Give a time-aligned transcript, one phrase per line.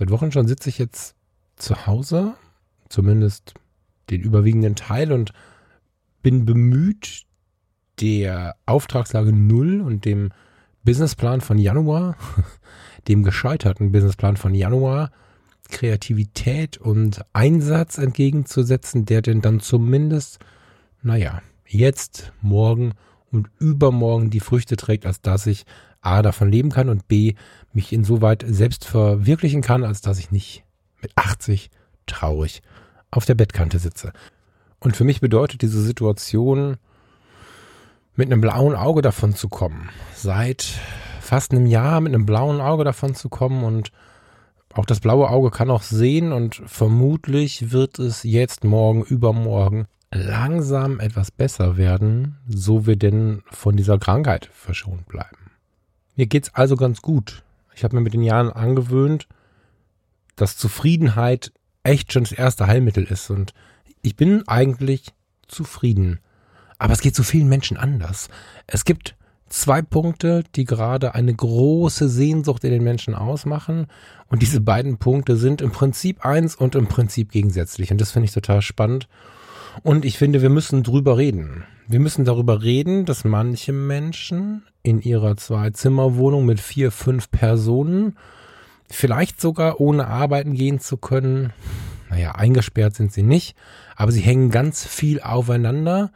[0.00, 1.14] Seit Wochen schon sitze ich jetzt
[1.56, 2.32] zu Hause,
[2.88, 3.52] zumindest
[4.08, 5.34] den überwiegenden Teil und
[6.22, 7.26] bin bemüht,
[8.00, 10.30] der Auftragslage Null und dem
[10.84, 12.16] Businessplan von Januar,
[13.08, 15.10] dem gescheiterten Businessplan von Januar,
[15.68, 20.38] Kreativität und Einsatz entgegenzusetzen, der denn dann zumindest,
[21.02, 22.92] naja, jetzt, morgen
[23.30, 25.66] und übermorgen die Früchte trägt, als dass ich
[26.00, 27.34] A davon leben kann und B
[27.72, 30.64] mich insoweit selbst verwirklichen kann, als dass ich nicht
[31.00, 31.70] mit 80
[32.06, 32.62] traurig
[33.10, 34.12] auf der Bettkante sitze.
[34.78, 36.76] Und für mich bedeutet diese Situation,
[38.16, 39.88] mit einem blauen Auge davon zu kommen.
[40.14, 40.74] Seit
[41.20, 43.92] fast einem Jahr mit einem blauen Auge davon zu kommen und
[44.74, 51.00] auch das blaue Auge kann auch sehen und vermutlich wird es jetzt, morgen, übermorgen langsam
[51.00, 55.39] etwas besser werden, so wir denn von dieser Krankheit verschont bleiben.
[56.20, 57.44] Mir geht's also ganz gut.
[57.74, 59.26] Ich habe mir mit den Jahren angewöhnt,
[60.36, 61.50] dass Zufriedenheit
[61.82, 63.54] echt schon das erste Heilmittel ist und
[64.02, 65.14] ich bin eigentlich
[65.48, 66.20] zufrieden.
[66.76, 68.28] Aber es geht so vielen Menschen anders.
[68.66, 69.16] Es gibt
[69.48, 73.86] zwei Punkte, die gerade eine große Sehnsucht in den Menschen ausmachen.
[74.28, 77.92] Und diese beiden Punkte sind im Prinzip eins und im Prinzip gegensätzlich.
[77.92, 79.08] Und das finde ich total spannend.
[79.82, 81.64] Und ich finde, wir müssen drüber reden.
[81.88, 88.16] Wir müssen darüber reden, dass manche Menschen in ihrer Zwei-Zimmer-Wohnung mit vier, fünf Personen
[88.90, 91.52] vielleicht sogar ohne arbeiten gehen zu können.
[92.08, 93.56] Naja, eingesperrt sind sie nicht,
[93.96, 96.10] aber sie hängen ganz viel aufeinander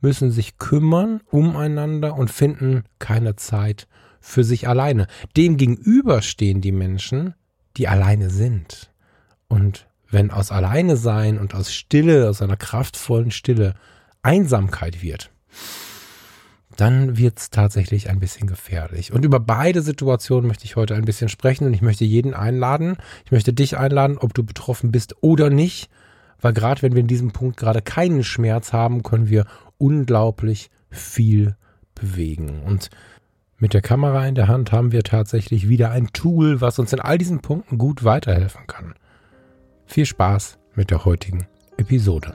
[0.00, 3.86] müssen sich kümmern umeinander und finden keine Zeit
[4.20, 5.06] für sich alleine.
[5.36, 7.34] Dem gegenüber stehen die Menschen,
[7.76, 8.92] die alleine sind.
[9.48, 13.74] Und wenn aus alleine sein und aus Stille, aus einer kraftvollen Stille
[14.22, 15.30] Einsamkeit wird,
[16.76, 19.12] dann wird es tatsächlich ein bisschen gefährlich.
[19.12, 22.96] Und über beide Situationen möchte ich heute ein bisschen sprechen und ich möchte jeden einladen.
[23.24, 25.90] Ich möchte dich einladen, ob du betroffen bist oder nicht,
[26.40, 29.46] weil gerade wenn wir in diesem Punkt gerade keinen Schmerz haben, können wir
[29.78, 31.56] unglaublich viel
[31.94, 32.62] bewegen.
[32.62, 32.90] Und
[33.58, 37.00] mit der Kamera in der Hand haben wir tatsächlich wieder ein Tool, was uns in
[37.00, 38.94] all diesen Punkten gut weiterhelfen kann.
[39.86, 41.46] Viel Spaß mit der heutigen
[41.78, 42.34] Episode.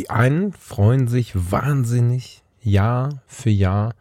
[0.00, 3.92] Die einen freuen sich wahnsinnig Jahr für Jahr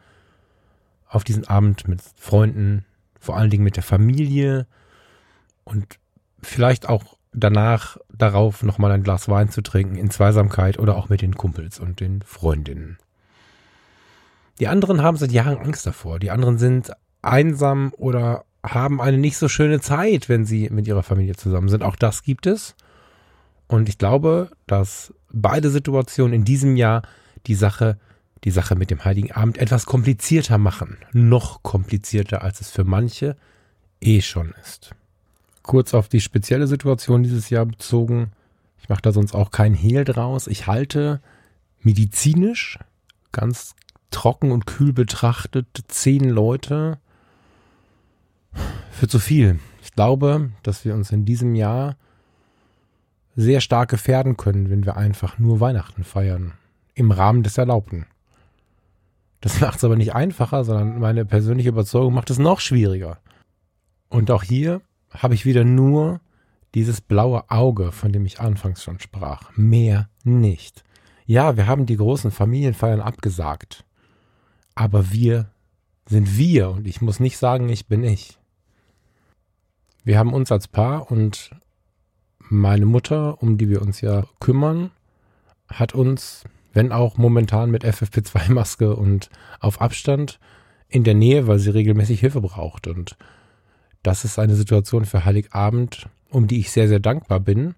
[1.09, 2.85] auf diesen Abend mit Freunden,
[3.19, 4.65] vor allen Dingen mit der Familie
[5.65, 5.99] und
[6.41, 11.21] vielleicht auch danach darauf nochmal ein Glas Wein zu trinken in Zweisamkeit oder auch mit
[11.21, 12.97] den Kumpels und den Freundinnen.
[14.61, 16.17] Die anderen haben seit Jahren Angst davor.
[16.17, 21.03] Die anderen sind einsam oder haben eine nicht so schöne Zeit, wenn sie mit ihrer
[21.03, 21.83] Familie zusammen sind.
[21.83, 22.77] Auch das gibt es.
[23.69, 27.03] Und ich glaube, dass beide Situationen in diesem Jahr
[27.47, 27.97] die Sache,
[28.44, 30.97] die Sache mit dem Heiligen Abend etwas komplizierter machen.
[31.13, 33.38] Noch komplizierter, als es für manche
[34.02, 34.91] eh schon ist
[35.69, 38.31] kurz auf die spezielle Situation dieses Jahr bezogen.
[38.81, 40.47] Ich mache da sonst auch kein Hehl draus.
[40.47, 41.22] Ich halte
[41.81, 42.79] medizinisch
[43.31, 43.75] ganz
[44.09, 46.97] trocken und kühl betrachtet zehn Leute
[48.91, 49.59] für zu viel.
[49.84, 51.97] Ich glaube, dass wir uns in diesem Jahr
[53.35, 56.53] sehr stark gefährden können, wenn wir einfach nur Weihnachten feiern.
[56.94, 58.06] Im Rahmen des Erlaubten.
[59.41, 63.19] Das macht es aber nicht einfacher, sondern meine persönliche Überzeugung macht es noch schwieriger.
[64.09, 64.81] Und auch hier
[65.12, 66.19] habe ich wieder nur
[66.75, 69.51] dieses blaue Auge, von dem ich anfangs schon sprach.
[69.56, 70.84] Mehr nicht.
[71.25, 73.85] Ja, wir haben die großen Familienfeiern abgesagt.
[74.75, 75.51] Aber wir
[76.07, 78.38] sind wir und ich muss nicht sagen, ich bin ich.
[80.03, 81.52] Wir haben uns als Paar und
[82.49, 84.91] meine Mutter, um die wir uns ja kümmern,
[85.67, 86.43] hat uns,
[86.73, 89.29] wenn auch momentan mit FFP2-Maske und
[89.59, 90.40] auf Abstand,
[90.90, 92.87] in der Nähe, weil sie regelmäßig Hilfe braucht.
[92.87, 93.16] Und
[94.01, 97.75] das ist eine Situation für Heiligabend, um die ich sehr, sehr dankbar bin.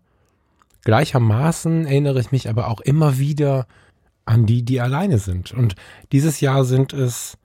[0.83, 3.67] Gleichermaßen erinnere ich mich aber auch immer wieder
[4.25, 5.51] an die, die alleine sind.
[5.51, 5.75] Und
[6.11, 7.37] dieses Jahr sind es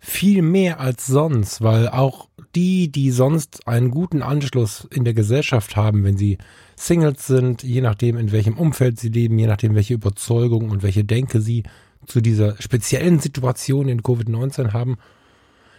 [0.00, 5.76] viel mehr als sonst, weil auch die, die sonst einen guten Anschluss in der Gesellschaft
[5.76, 6.38] haben, wenn sie
[6.76, 11.04] Singles sind, je nachdem, in welchem Umfeld sie leben, je nachdem, welche Überzeugung und welche
[11.04, 11.62] Denke sie
[12.06, 14.98] zu dieser speziellen Situation in Covid-19 haben,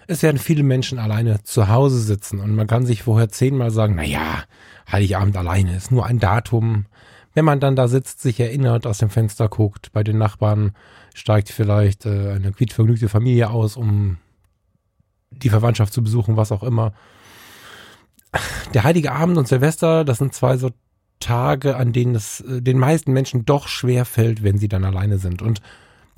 [0.05, 3.95] Es werden viele Menschen alleine zu Hause sitzen und man kann sich vorher zehnmal sagen,
[3.95, 4.43] na ja,
[4.91, 6.85] Heiligabend alleine ist nur ein Datum.
[7.33, 10.73] Wenn man dann da sitzt, sich erinnert, aus dem Fenster guckt, bei den Nachbarn
[11.13, 14.17] steigt vielleicht äh, eine quietvergnügte Familie aus, um
[15.37, 16.93] die Verwandtschaft zu besuchen, was auch immer.
[18.73, 20.71] Der Heilige Abend und Silvester, das sind zwei so
[21.19, 25.17] Tage, an denen es äh, den meisten Menschen doch schwer fällt, wenn sie dann alleine
[25.17, 25.41] sind.
[25.41, 25.61] Und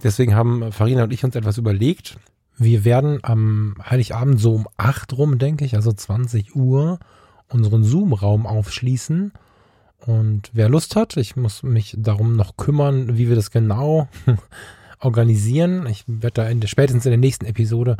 [0.04, 2.18] deswegen haben Farina und ich uns etwas überlegt.
[2.58, 7.00] Wir werden am Heiligabend so um acht rum, denke ich, also 20 Uhr,
[7.50, 9.34] unseren Zoom-Raum aufschließen.
[10.06, 14.08] Und wer Lust hat, ich muss mich darum noch kümmern, wie wir das genau
[15.00, 15.86] organisieren.
[15.88, 17.98] Ich werde da in der, spätestens in der nächsten Episode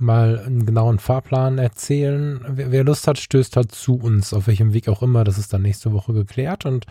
[0.00, 2.44] mal einen genauen Fahrplan erzählen.
[2.48, 5.24] Wer, wer, Lust hat, stößt halt zu uns, auf welchem Weg auch immer.
[5.24, 6.86] Das ist dann nächste Woche geklärt und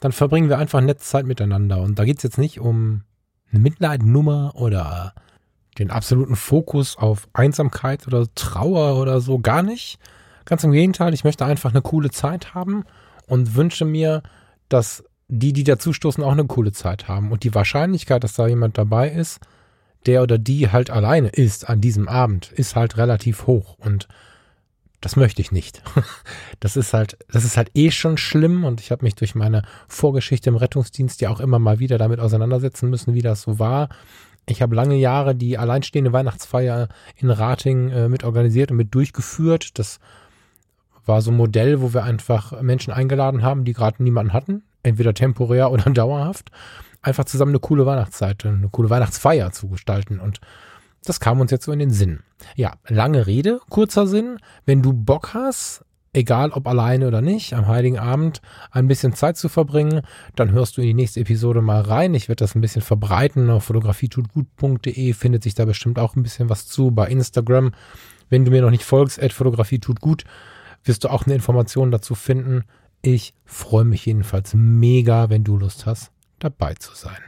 [0.00, 1.80] dann verbringen wir einfach nette Zeit miteinander.
[1.80, 3.02] Und da geht es jetzt nicht um
[3.50, 5.14] eine Mitleidnummer oder
[5.78, 9.98] den absoluten Fokus auf Einsamkeit oder Trauer oder so, gar nicht.
[10.44, 12.84] Ganz im Gegenteil, ich möchte einfach eine coole Zeit haben
[13.26, 14.22] und wünsche mir,
[14.68, 17.32] dass die, die dazustoßen, auch eine coole Zeit haben.
[17.32, 19.40] Und die Wahrscheinlichkeit, dass da jemand dabei ist,
[20.06, 24.08] der oder die halt alleine ist an diesem Abend, ist halt relativ hoch und
[25.00, 25.82] das möchte ich nicht.
[26.60, 29.64] Das ist halt, das ist halt eh schon schlimm und ich habe mich durch meine
[29.86, 33.90] Vorgeschichte im Rettungsdienst ja auch immer mal wieder damit auseinandersetzen müssen, wie das so war.
[34.48, 39.78] Ich habe lange Jahre die alleinstehende Weihnachtsfeier in Rating äh, mit organisiert und mit durchgeführt.
[39.78, 40.00] Das
[41.04, 45.14] war so ein Modell, wo wir einfach Menschen eingeladen haben, die gerade niemanden hatten, entweder
[45.14, 46.50] temporär oder dauerhaft
[47.04, 50.18] einfach zusammen eine coole Weihnachtszeit, eine coole Weihnachtsfeier zu gestalten.
[50.18, 50.40] Und
[51.04, 52.20] das kam uns jetzt so in den Sinn.
[52.56, 54.38] Ja, lange Rede, kurzer Sinn.
[54.64, 58.40] Wenn du Bock hast, egal ob alleine oder nicht, am Heiligen Abend
[58.70, 60.00] ein bisschen Zeit zu verbringen,
[60.34, 62.14] dann hörst du in die nächste Episode mal rein.
[62.14, 63.50] Ich werde das ein bisschen verbreiten.
[63.50, 66.90] Auf fotografietutgut.de findet sich da bestimmt auch ein bisschen was zu.
[66.90, 67.72] Bei Instagram,
[68.30, 70.24] wenn du mir noch nicht folgst, at Fotografie tut gut,
[70.84, 72.64] wirst du auch eine Information dazu finden.
[73.06, 77.18] Ich freue mich jedenfalls mega, wenn du Lust hast dabei zu sein.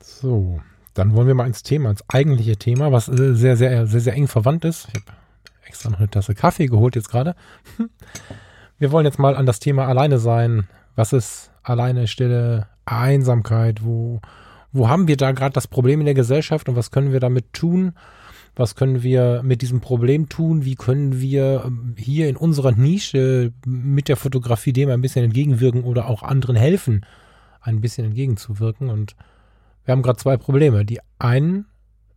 [0.00, 0.60] So,
[0.94, 4.26] dann wollen wir mal ins Thema, ins eigentliche Thema, was sehr, sehr, sehr, sehr eng
[4.26, 4.88] verwandt ist.
[4.88, 5.12] Ich habe
[5.66, 7.36] extra noch eine Tasse Kaffee geholt jetzt gerade.
[8.78, 10.68] Wir wollen jetzt mal an das Thema alleine sein.
[10.96, 13.84] Was ist alleine, Stille, Einsamkeit?
[13.84, 14.20] Wo,
[14.72, 17.52] wo haben wir da gerade das Problem in der Gesellschaft und was können wir damit
[17.52, 17.94] tun?
[18.58, 20.66] Was können wir mit diesem Problem tun?
[20.66, 25.84] Wie können wir ähm, hier in unserer Nische mit der Fotografie dem ein bisschen entgegenwirken
[25.84, 27.06] oder auch anderen helfen?
[27.68, 28.88] ein bisschen entgegenzuwirken.
[28.88, 29.16] Und
[29.84, 30.84] wir haben gerade zwei Probleme.
[30.84, 31.66] Die einen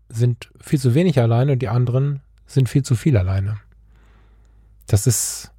[0.10, 3.58] sind viel zu wenig alleine und die anderen sind viel zu viel alleine.
[4.88, 5.52] Das ist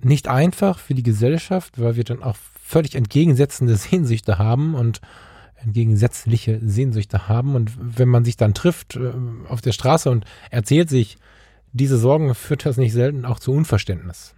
[0.00, 5.00] nicht einfach für die Gesellschaft, weil wir dann auch völlig entgegensetzende Sehnsüchte haben und
[5.62, 7.54] entgegensätzliche Sehnsüchte haben.
[7.54, 9.12] Und wenn man sich dann trifft äh,
[9.48, 11.18] auf der Straße und erzählt sich
[11.72, 14.34] diese Sorgen, führt das nicht selten auch zu Unverständnis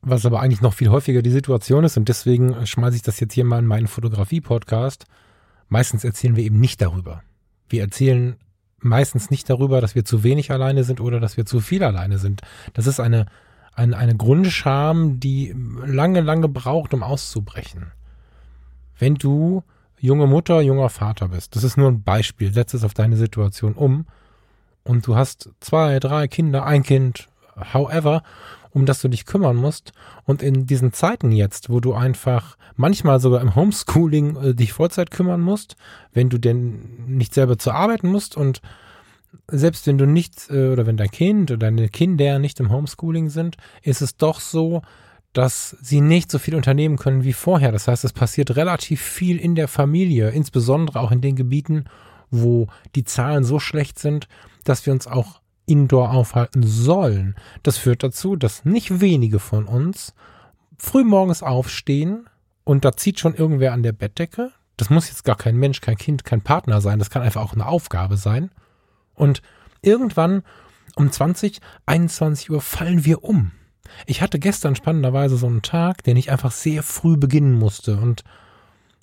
[0.00, 3.34] was aber eigentlich noch viel häufiger die Situation ist und deswegen schmeiße ich das jetzt
[3.34, 5.06] hier mal in meinen Fotografie-Podcast.
[5.68, 7.22] Meistens erzählen wir eben nicht darüber.
[7.68, 8.36] Wir erzählen
[8.78, 12.18] meistens nicht darüber, dass wir zu wenig alleine sind oder dass wir zu viel alleine
[12.18, 12.42] sind.
[12.74, 13.26] Das ist eine,
[13.74, 15.54] eine, eine Grundscham, die
[15.84, 17.92] lange, lange braucht, um auszubrechen.
[18.98, 19.62] Wenn du
[20.00, 23.74] junge Mutter, junger Vater bist, das ist nur ein Beispiel, setz es auf deine Situation
[23.74, 24.06] um.
[24.84, 27.28] Und du hast zwei, drei Kinder, ein Kind,
[27.74, 28.22] however,
[28.70, 29.92] um das du dich kümmern musst.
[30.24, 35.10] Und in diesen Zeiten jetzt, wo du einfach manchmal sogar im Homeschooling äh, dich Vollzeit
[35.10, 35.76] kümmern musst,
[36.12, 38.62] wenn du denn nicht selber zu arbeiten musst und
[39.50, 43.28] selbst wenn du nicht äh, oder wenn dein Kind oder deine Kinder nicht im Homeschooling
[43.28, 44.82] sind, ist es doch so,
[45.32, 47.72] dass sie nicht so viel unternehmen können wie vorher.
[47.72, 51.84] Das heißt, es passiert relativ viel in der Familie, insbesondere auch in den Gebieten,
[52.30, 54.28] wo die Zahlen so schlecht sind,
[54.64, 57.34] dass wir uns auch Indoor aufhalten sollen.
[57.62, 60.14] Das führt dazu, dass nicht wenige von uns
[60.78, 62.26] früh morgens aufstehen
[62.64, 64.52] und da zieht schon irgendwer an der Bettdecke.
[64.76, 66.98] Das muss jetzt gar kein Mensch, kein Kind, kein Partner sein.
[66.98, 68.50] Das kann einfach auch eine Aufgabe sein.
[69.14, 69.42] Und
[69.82, 70.42] irgendwann
[70.94, 73.52] um 20, 21 Uhr fallen wir um.
[74.06, 78.24] Ich hatte gestern spannenderweise so einen Tag, den ich einfach sehr früh beginnen musste und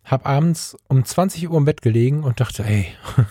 [0.03, 2.87] habe abends um 20 Uhr im Bett gelegen und dachte, ey,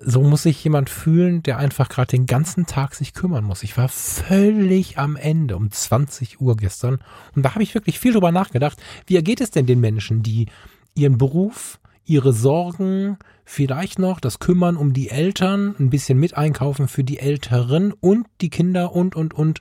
[0.00, 3.62] so muss sich jemand fühlen, der einfach gerade den ganzen Tag sich kümmern muss.
[3.62, 6.98] Ich war völlig am Ende um 20 Uhr gestern
[7.34, 8.82] und da habe ich wirklich viel drüber nachgedacht.
[9.06, 10.46] Wie ergeht es denn den Menschen, die
[10.94, 16.88] ihren Beruf, ihre Sorgen, vielleicht noch das Kümmern um die Eltern, ein bisschen mit einkaufen
[16.88, 19.60] für die Älteren und die Kinder und, und, und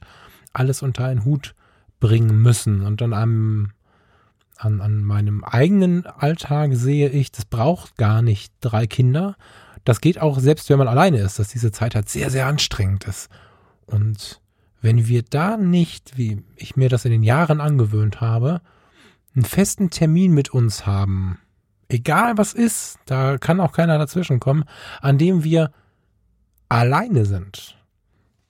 [0.53, 1.55] alles unter einen Hut
[1.99, 2.81] bringen müssen.
[2.85, 3.71] Und an einem
[4.57, 9.35] an, an meinem eigenen Alltag sehe ich, das braucht gar nicht drei Kinder.
[9.83, 13.03] das geht auch selbst, wenn man alleine ist, dass diese Zeit halt sehr, sehr anstrengend
[13.03, 13.29] ist.
[13.85, 14.39] Und
[14.81, 18.61] wenn wir da nicht, wie ich mir das in den Jahren angewöhnt habe,
[19.35, 21.39] einen festen Termin mit uns haben,
[21.89, 24.63] egal was ist, da kann auch keiner dazwischen kommen,
[25.01, 25.71] an dem wir
[26.69, 27.77] alleine sind.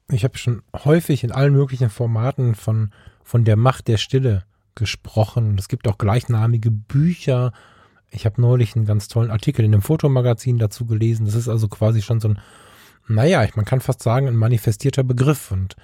[0.10, 2.92] Ich habe schon häufig in allen möglichen Formaten von,
[3.24, 4.44] von der Macht der Stille
[4.76, 5.56] gesprochen.
[5.58, 7.54] Es gibt auch gleichnamige Bücher.
[8.10, 11.26] Ich habe neulich einen ganz tollen Artikel in einem Fotomagazin dazu gelesen.
[11.26, 12.40] Das ist also quasi schon so ein,
[13.08, 15.52] naja, man kann fast sagen, ein manifestierter Begriff.
[15.52, 15.76] Und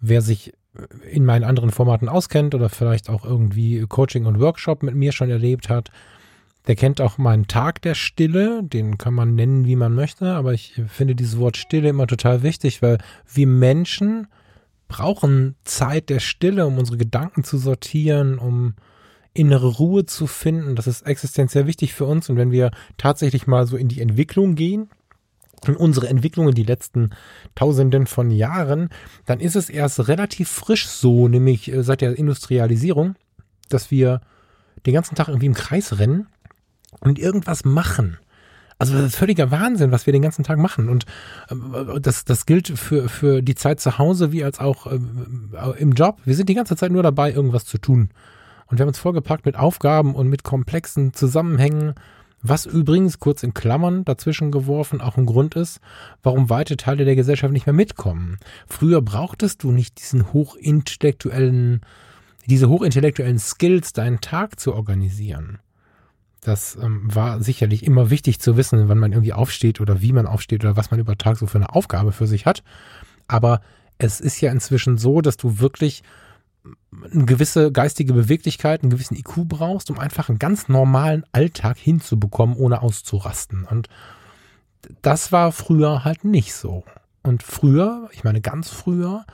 [0.00, 0.52] wer sich
[1.10, 5.30] in meinen anderen Formaten auskennt oder vielleicht auch irgendwie Coaching und Workshop mit mir schon
[5.30, 5.90] erlebt hat,
[6.66, 10.54] der kennt auch meinen Tag der Stille, den kann man nennen, wie man möchte, aber
[10.54, 12.98] ich finde dieses Wort Stille immer total wichtig, weil
[13.32, 14.28] wir Menschen
[14.88, 18.74] brauchen Zeit der Stille, um unsere Gedanken zu sortieren, um
[19.34, 20.76] innere Ruhe zu finden.
[20.76, 22.30] Das ist existenziell wichtig für uns.
[22.30, 24.88] Und wenn wir tatsächlich mal so in die Entwicklung gehen,
[25.66, 27.10] in unsere Entwicklung in die letzten
[27.54, 28.90] Tausenden von Jahren,
[29.24, 33.16] dann ist es erst relativ frisch so, nämlich äh, seit der Industrialisierung,
[33.70, 34.20] dass wir
[34.86, 36.28] den ganzen Tag irgendwie im Kreis rennen
[37.00, 38.18] und irgendwas machen.
[38.78, 40.88] Also das ist völliger Wahnsinn, was wir den ganzen Tag machen.
[40.88, 41.04] Und
[41.48, 44.98] äh, das, das gilt für, für die Zeit zu Hause wie als auch äh,
[45.78, 46.20] im Job.
[46.24, 48.10] Wir sind die ganze Zeit nur dabei, irgendwas zu tun.
[48.66, 51.94] Und wir haben uns vollgepackt mit Aufgaben und mit komplexen Zusammenhängen,
[52.42, 55.80] was übrigens kurz in Klammern dazwischen geworfen auch ein Grund ist,
[56.22, 58.38] warum weite Teile der Gesellschaft nicht mehr mitkommen.
[58.66, 61.80] Früher brauchtest du nicht diesen hochintellektuellen,
[62.46, 65.58] diese hochintellektuellen Skills, deinen Tag zu organisieren.
[66.44, 70.26] Das ähm, war sicherlich immer wichtig zu wissen, wann man irgendwie aufsteht oder wie man
[70.26, 72.62] aufsteht oder was man über Tag so für eine Aufgabe für sich hat.
[73.26, 73.60] Aber
[73.98, 76.02] es ist ja inzwischen so, dass du wirklich
[77.12, 82.56] eine gewisse geistige Beweglichkeit, einen gewissen IQ brauchst, um einfach einen ganz normalen Alltag hinzubekommen,
[82.56, 83.64] ohne auszurasten.
[83.64, 83.88] Und
[85.02, 86.84] das war früher halt nicht so.
[87.22, 89.24] Und früher, ich meine ganz früher,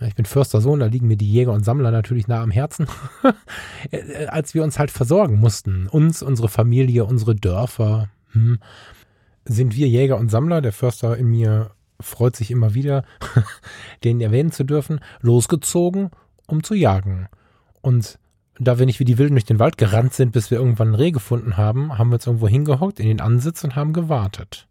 [0.00, 2.86] ich bin Förstersohn, da liegen mir die Jäger und Sammler natürlich nah am Herzen,
[3.90, 5.86] äh, als wir uns halt versorgen mussten.
[5.86, 8.58] Uns, unsere Familie, unsere Dörfer, hm,
[9.44, 10.60] sind wir Jäger und Sammler.
[10.60, 11.70] Der Förster in mir
[12.00, 13.04] freut sich immer wieder,
[14.04, 16.10] den erwähnen zu dürfen, losgezogen,
[16.46, 17.28] um zu jagen.
[17.80, 18.18] Und
[18.58, 20.94] da wir nicht wie die Wilden durch den Wald gerannt sind, bis wir irgendwann ein
[20.94, 24.68] Reh gefunden haben, haben wir uns irgendwo hingehockt in den Ansitz und haben gewartet.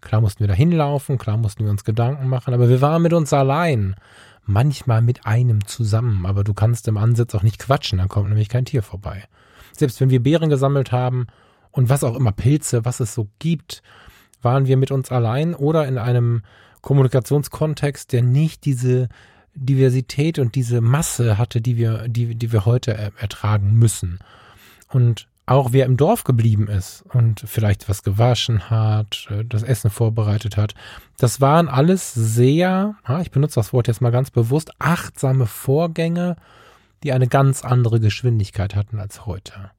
[0.00, 3.12] Klar mussten wir da hinlaufen, klar mussten wir uns Gedanken machen, aber wir waren mit
[3.12, 3.94] uns allein
[4.44, 8.48] manchmal mit einem zusammen, aber du kannst im Ansatz auch nicht quatschen, dann kommt nämlich
[8.48, 9.24] kein Tier vorbei.
[9.72, 11.26] Selbst wenn wir Beeren gesammelt haben
[11.70, 13.82] und was auch immer Pilze, was es so gibt,
[14.42, 16.42] waren wir mit uns allein oder in einem
[16.80, 19.08] Kommunikationskontext, der nicht diese
[19.54, 24.18] Diversität und diese Masse hatte, die wir, die, die wir heute ertragen müssen.
[24.88, 29.90] Und auch wer im Dorf geblieben ist und vielleicht was gewaschen hat, äh, das Essen
[29.90, 30.74] vorbereitet hat,
[31.18, 36.36] das waren alles sehr, ich benutze das Wort jetzt mal ganz bewusst, achtsame Vorgänge,
[37.02, 39.72] die eine ganz andere Geschwindigkeit hatten als heute.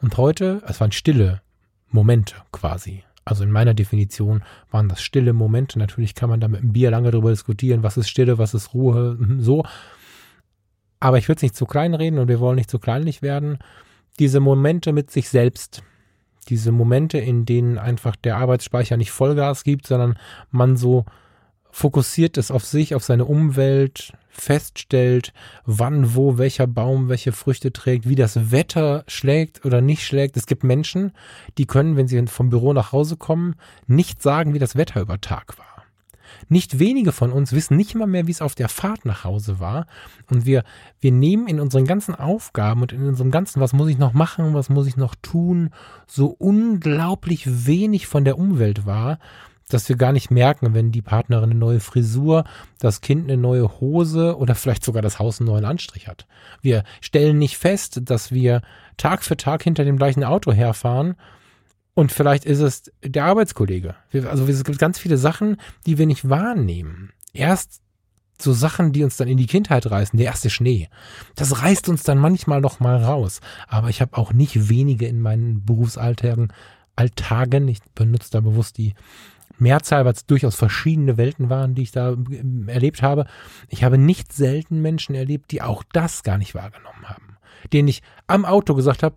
[0.00, 1.42] Und heute, es waren stille
[1.90, 3.04] Momente quasi.
[3.26, 5.78] Also in meiner Definition waren das stille Momente.
[5.78, 8.72] Natürlich kann man da mit einem Bier lange darüber diskutieren, was ist Stille, was ist
[8.72, 9.62] Ruhe, so.
[11.00, 13.58] Aber ich will es nicht zu klein reden und wir wollen nicht zu kleinlich werden
[14.20, 15.82] diese Momente mit sich selbst,
[16.48, 20.18] diese Momente, in denen einfach der Arbeitsspeicher nicht Vollgas gibt, sondern
[20.50, 21.06] man so
[21.70, 25.32] fokussiert ist auf sich, auf seine Umwelt, feststellt,
[25.64, 30.36] wann, wo, welcher Baum welche Früchte trägt, wie das Wetter schlägt oder nicht schlägt.
[30.36, 31.12] Es gibt Menschen,
[31.58, 35.20] die können, wenn sie vom Büro nach Hause kommen, nicht sagen, wie das Wetter über
[35.20, 35.79] Tag war.
[36.48, 39.60] Nicht wenige von uns wissen nicht immer mehr, wie es auf der Fahrt nach Hause
[39.60, 39.86] war.
[40.30, 40.64] Und wir,
[41.00, 44.54] wir nehmen in unseren ganzen Aufgaben und in unserem ganzen, was muss ich noch machen,
[44.54, 45.70] was muss ich noch tun,
[46.06, 49.18] so unglaublich wenig von der Umwelt wahr,
[49.68, 52.44] dass wir gar nicht merken, wenn die Partnerin eine neue Frisur,
[52.78, 56.26] das Kind eine neue Hose oder vielleicht sogar das Haus einen neuen Anstrich hat.
[56.60, 58.62] Wir stellen nicht fest, dass wir
[58.96, 61.14] Tag für Tag hinter dem gleichen Auto herfahren
[61.94, 63.94] und vielleicht ist es der Arbeitskollege.
[64.28, 65.56] Also es gibt ganz viele Sachen,
[65.86, 67.12] die wir nicht wahrnehmen.
[67.32, 67.80] Erst
[68.42, 70.88] so Sachen, die uns dann in die Kindheit reißen, der erste Schnee.
[71.34, 73.40] Das reißt uns dann manchmal noch mal raus.
[73.68, 76.52] Aber ich habe auch nicht wenige in meinen Berufsalltagen,
[76.96, 78.94] Alltagen, ich benutze da bewusst die
[79.58, 83.26] Mehrzahl, weil es durchaus verschiedene Welten waren, die ich da ähm, erlebt habe.
[83.68, 87.36] Ich habe nicht selten Menschen erlebt, die auch das gar nicht wahrgenommen haben.
[87.72, 89.16] Denen ich am Auto gesagt habe,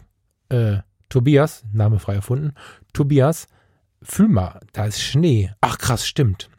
[0.49, 0.79] äh,
[1.13, 2.55] Tobias, Name frei erfunden,
[2.91, 3.45] Tobias,
[4.01, 5.51] fühl mal, da ist Schnee.
[5.61, 6.49] Ach krass, stimmt.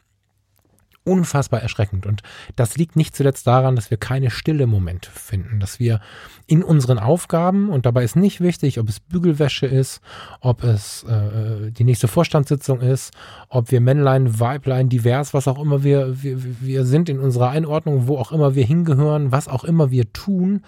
[1.03, 2.05] unfassbar erschreckend.
[2.05, 2.23] Und
[2.55, 5.99] das liegt nicht zuletzt daran, dass wir keine stille Momente finden, dass wir
[6.47, 10.01] in unseren Aufgaben, und dabei ist nicht wichtig, ob es Bügelwäsche ist,
[10.39, 13.13] ob es äh, die nächste Vorstandssitzung ist,
[13.49, 18.07] ob wir Männlein, Weiblein, divers, was auch immer wir, wir, wir sind in unserer Einordnung,
[18.07, 20.63] wo auch immer wir hingehören, was auch immer wir tun,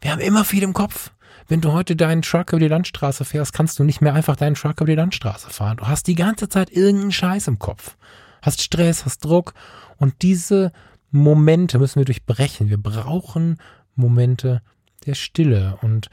[0.00, 1.12] wir haben immer viel im Kopf.
[1.48, 4.54] Wenn du heute deinen Truck über die Landstraße fährst, kannst du nicht mehr einfach deinen
[4.54, 5.78] Truck über die Landstraße fahren.
[5.78, 7.96] Du hast die ganze Zeit irgendeinen Scheiß im Kopf.
[8.42, 9.54] Hast Stress, hast Druck.
[9.98, 10.72] Und diese
[11.10, 12.68] Momente müssen wir durchbrechen.
[12.68, 13.58] Wir brauchen
[13.94, 14.62] Momente
[15.06, 15.78] der Stille.
[15.82, 16.08] Und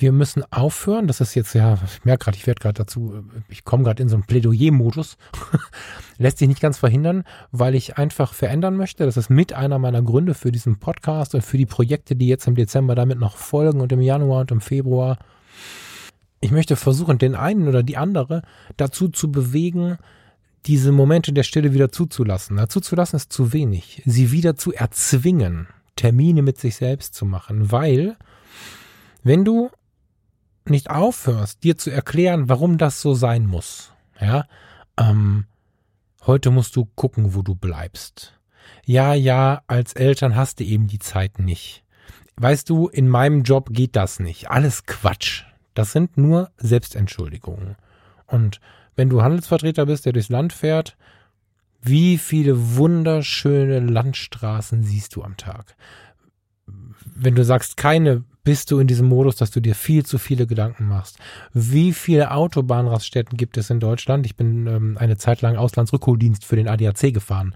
[0.00, 3.64] wir müssen aufhören, das ist jetzt ja, ich merke gerade, ich werde gerade dazu, ich
[3.64, 5.16] komme gerade in so einen Plädoyer-Modus,
[6.18, 9.04] lässt sich nicht ganz verhindern, weil ich einfach verändern möchte.
[9.04, 12.46] Das ist mit einer meiner Gründe für diesen Podcast und für die Projekte, die jetzt
[12.46, 15.18] im Dezember damit noch folgen und im Januar und im Februar.
[16.40, 18.42] Ich möchte versuchen, den einen oder die andere
[18.76, 19.98] dazu zu bewegen,
[20.66, 22.56] diese Momente der Stille wieder zuzulassen.
[22.56, 24.02] Dazu zu lassen ist zu wenig.
[24.06, 28.16] Sie wieder zu erzwingen, Termine mit sich selbst zu machen, weil
[29.22, 29.70] wenn du
[30.66, 34.46] nicht aufhörst, dir zu erklären, warum das so sein muss, ja,
[34.98, 35.46] ähm,
[36.26, 38.38] heute musst du gucken, wo du bleibst.
[38.84, 41.84] Ja, ja, als Eltern hast du eben die Zeit nicht.
[42.36, 44.50] Weißt du, in meinem Job geht das nicht.
[44.50, 45.44] Alles Quatsch.
[45.74, 47.76] Das sind nur Selbstentschuldigungen.
[48.26, 48.60] Und
[48.96, 50.96] wenn du Handelsvertreter bist, der durchs Land fährt,
[51.82, 55.76] wie viele wunderschöne Landstraßen siehst du am Tag?
[56.66, 60.46] Wenn du sagst, keine bist du in diesem Modus, dass du dir viel zu viele
[60.46, 61.18] Gedanken machst.
[61.52, 64.26] Wie viele Autobahnraststätten gibt es in Deutschland?
[64.26, 67.54] Ich bin ähm, eine Zeit lang Auslandsrückholdienst für den ADAC gefahren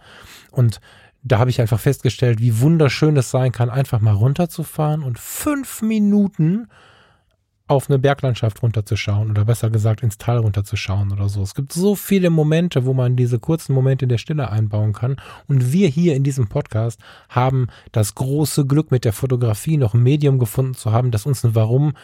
[0.51, 0.81] und
[1.27, 5.81] da habe ich einfach festgestellt, wie wunderschön es sein kann, einfach mal runterzufahren und fünf
[5.81, 6.69] Minuten
[7.67, 11.43] auf eine Berglandschaft runterzuschauen oder besser gesagt ins Tal runterzuschauen oder so.
[11.43, 15.17] Es gibt so viele Momente, wo man diese kurzen Momente der Stille einbauen kann.
[15.49, 20.03] Und wir hier in diesem Podcast haben das große Glück mit der Fotografie noch ein
[20.03, 21.95] Medium gefunden zu haben, das uns ein Warum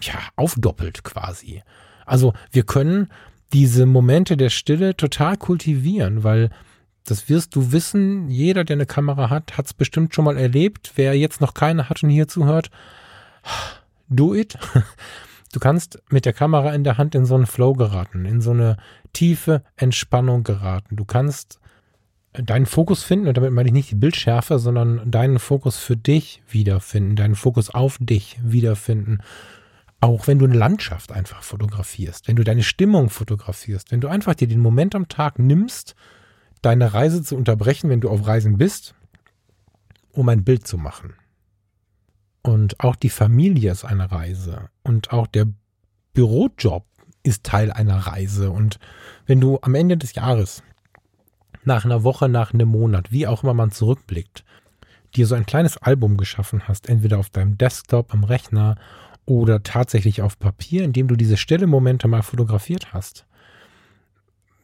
[0.00, 1.62] ja, aufdoppelt quasi.
[2.06, 3.08] Also wir können
[3.52, 6.50] diese Momente der Stille total kultivieren, weil
[7.04, 10.92] das wirst du wissen, jeder, der eine Kamera hat, hat es bestimmt schon mal erlebt.
[10.94, 12.70] Wer jetzt noch keine hat und hier zuhört,
[14.10, 14.58] do it.
[15.52, 18.52] Du kannst mit der Kamera in der Hand in so einen Flow geraten, in so
[18.52, 18.76] eine
[19.12, 20.94] tiefe Entspannung geraten.
[20.94, 21.58] Du kannst
[22.32, 26.42] deinen Fokus finden, und damit meine ich nicht die Bildschärfe, sondern deinen Fokus für dich
[26.48, 29.18] wiederfinden, deinen Fokus auf dich wiederfinden.
[30.00, 34.34] Auch wenn du eine Landschaft einfach fotografierst, wenn du deine Stimmung fotografierst, wenn du einfach
[34.34, 35.96] dir den Moment am Tag nimmst,
[36.62, 38.94] deine Reise zu unterbrechen, wenn du auf Reisen bist,
[40.12, 41.14] um ein Bild zu machen.
[42.42, 44.68] Und auch die Familie ist eine Reise.
[44.82, 45.46] Und auch der
[46.14, 46.84] Bürojob
[47.22, 48.50] ist Teil einer Reise.
[48.50, 48.78] Und
[49.26, 50.62] wenn du am Ende des Jahres,
[51.64, 54.44] nach einer Woche, nach einem Monat, wie auch immer man zurückblickt,
[55.14, 58.76] dir so ein kleines Album geschaffen hast, entweder auf deinem Desktop, am Rechner
[59.26, 63.26] oder tatsächlich auf Papier, in dem du diese stille Momente mal fotografiert hast,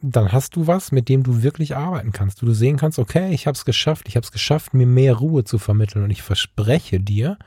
[0.01, 2.41] dann hast du was, mit dem du wirklich arbeiten kannst.
[2.41, 5.43] Du sehen kannst, okay, ich habe es geschafft, ich habe es geschafft, mir mehr Ruhe
[5.43, 6.03] zu vermitteln.
[6.03, 7.37] Und ich verspreche dir,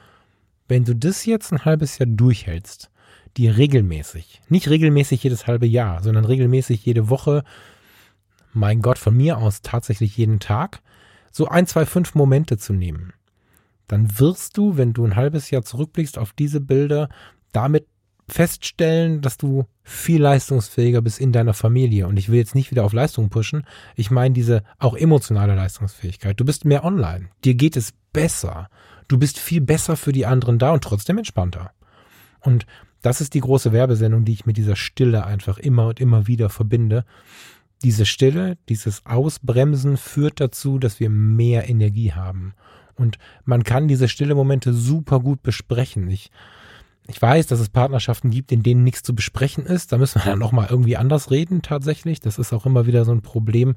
[0.70, 2.90] wenn du das jetzt ein halbes Jahr durchhältst,
[3.36, 7.44] die regelmäßig, nicht regelmäßig jedes halbe Jahr, sondern regelmäßig jede Woche,
[8.52, 10.80] mein Gott, von mir aus tatsächlich jeden Tag,
[11.32, 13.12] so ein, zwei, fünf Momente zu nehmen,
[13.88, 17.08] dann wirst du, wenn du ein halbes Jahr zurückblickst auf diese Bilder,
[17.52, 17.86] damit
[18.28, 22.06] feststellen, dass du viel leistungsfähiger bist in deiner Familie.
[22.06, 23.64] Und ich will jetzt nicht wieder auf Leistung pushen.
[23.96, 26.38] Ich meine diese auch emotionale Leistungsfähigkeit.
[26.38, 27.28] Du bist mehr online.
[27.44, 28.68] Dir geht es besser.
[29.10, 31.72] Du bist viel besser für die anderen da und trotzdem entspannter.
[32.38, 32.64] Und
[33.02, 36.48] das ist die große Werbesendung, die ich mit dieser Stille einfach immer und immer wieder
[36.48, 37.04] verbinde.
[37.82, 42.54] Diese Stille, dieses Ausbremsen führt dazu, dass wir mehr Energie haben.
[42.94, 46.08] Und man kann diese stille Momente super gut besprechen.
[46.08, 46.30] Ich,
[47.08, 49.90] ich weiß, dass es Partnerschaften gibt, in denen nichts zu besprechen ist.
[49.90, 52.20] Da müssen wir dann nochmal irgendwie anders reden, tatsächlich.
[52.20, 53.74] Das ist auch immer wieder so ein Problem,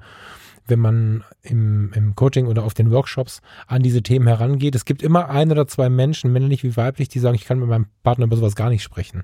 [0.68, 4.76] wenn man im, im Coaching oder auf den Workshops an diese Themen herangeht.
[4.76, 7.70] Es gibt immer ein oder zwei Menschen, männlich wie weiblich, die sagen, ich kann mit
[7.70, 9.24] meinem Partner über sowas gar nicht sprechen.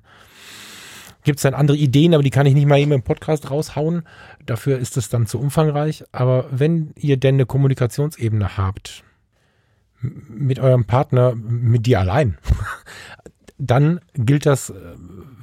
[1.24, 4.04] Gibt es dann andere Ideen, aber die kann ich nicht mal eben im Podcast raushauen.
[4.46, 6.04] Dafür ist es dann zu umfangreich.
[6.12, 9.04] Aber wenn ihr denn eine Kommunikationsebene habt,
[10.02, 12.38] mit eurem Partner, mit dir allein,
[13.58, 14.74] dann gilt das,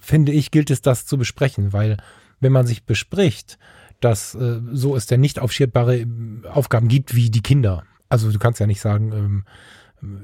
[0.01, 1.99] finde ich, gilt es das zu besprechen, weil
[2.41, 3.59] wenn man sich bespricht,
[4.01, 6.07] dass äh, so es denn nicht aufschiebbare äh,
[6.49, 7.85] Aufgaben gibt wie die Kinder.
[8.09, 9.45] Also du kannst ja nicht sagen, ähm,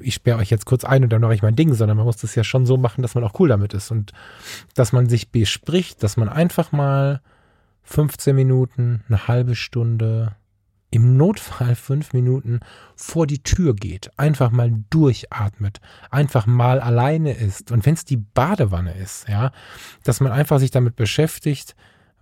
[0.01, 2.19] ich sperre euch jetzt kurz ein und dann mache ich mein Ding, sondern man muss
[2.19, 4.13] das ja schon so machen, dass man auch cool damit ist und
[4.75, 7.21] dass man sich bespricht, dass man einfach mal
[7.85, 10.37] 15 Minuten, eine halbe Stunde
[10.91, 12.61] im Notfall fünf Minuten
[12.95, 15.81] vor die Tür geht, einfach mal durchatmet,
[16.11, 19.53] einfach mal alleine ist und wenn es die Badewanne ist, ja,
[20.05, 21.75] dass man einfach sich damit beschäftigt,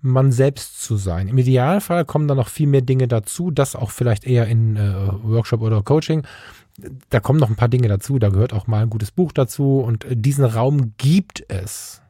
[0.02, 1.28] man selbst zu sein.
[1.28, 4.94] Im Idealfall kommen dann noch viel mehr Dinge dazu, das auch vielleicht eher in äh,
[5.22, 6.26] Workshop oder Coaching.
[7.10, 9.80] Da kommen noch ein paar Dinge dazu, da gehört auch mal ein gutes Buch dazu
[9.80, 12.00] und diesen Raum gibt es.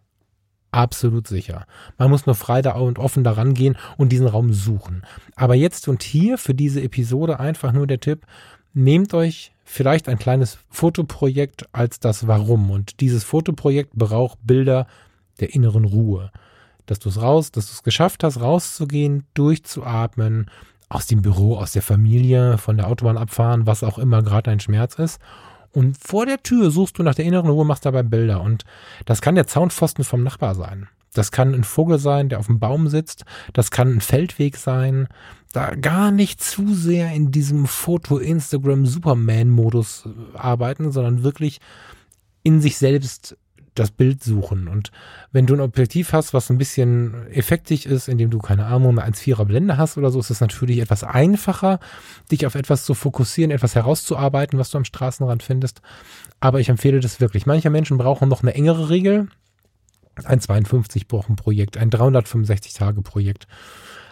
[0.73, 1.67] Absolut sicher.
[1.99, 5.03] Man muss nur frei da und offen daran gehen und diesen Raum suchen.
[5.35, 8.25] Aber jetzt und hier für diese Episode einfach nur der Tipp,
[8.73, 12.71] nehmt euch vielleicht ein kleines Fotoprojekt als das Warum.
[12.71, 14.87] Und dieses Fotoprojekt braucht Bilder
[15.41, 16.31] der inneren Ruhe.
[16.91, 20.51] Dass du es raus, dass du es geschafft hast, rauszugehen, durchzuatmen,
[20.89, 24.61] aus dem Büro, aus der Familie, von der Autobahn abfahren, was auch immer gerade dein
[24.61, 25.21] Schmerz ist
[25.73, 28.43] und vor der Tür suchst du nach der inneren Ruhe, machst dabei Bilder.
[28.43, 28.65] Und
[29.05, 30.89] das kann der Zaunpfosten vom Nachbar sein.
[31.13, 33.25] Das kann ein Vogel sein, der auf dem Baum sitzt.
[33.53, 35.09] Das kann ein Feldweg sein.
[35.53, 41.61] Da gar nicht zu sehr in diesem Foto-Instagram-Superman-Modus arbeiten, sondern wirklich
[42.43, 43.37] in sich selbst
[43.81, 44.69] das Bild suchen.
[44.69, 44.93] Und
[45.33, 49.13] wenn du ein Objektiv hast, was ein bisschen effektig ist, indem du, keine Ahnung, eine
[49.13, 51.81] 1,4er Blende hast oder so, ist es natürlich etwas einfacher,
[52.31, 55.83] dich auf etwas zu fokussieren, etwas herauszuarbeiten, was du am Straßenrand findest.
[56.39, 57.47] Aber ich empfehle das wirklich.
[57.47, 59.29] Manche Menschen brauchen noch eine engere Regel.
[60.25, 63.47] Ein 52 Wochen Projekt, ein 365 Tage Projekt.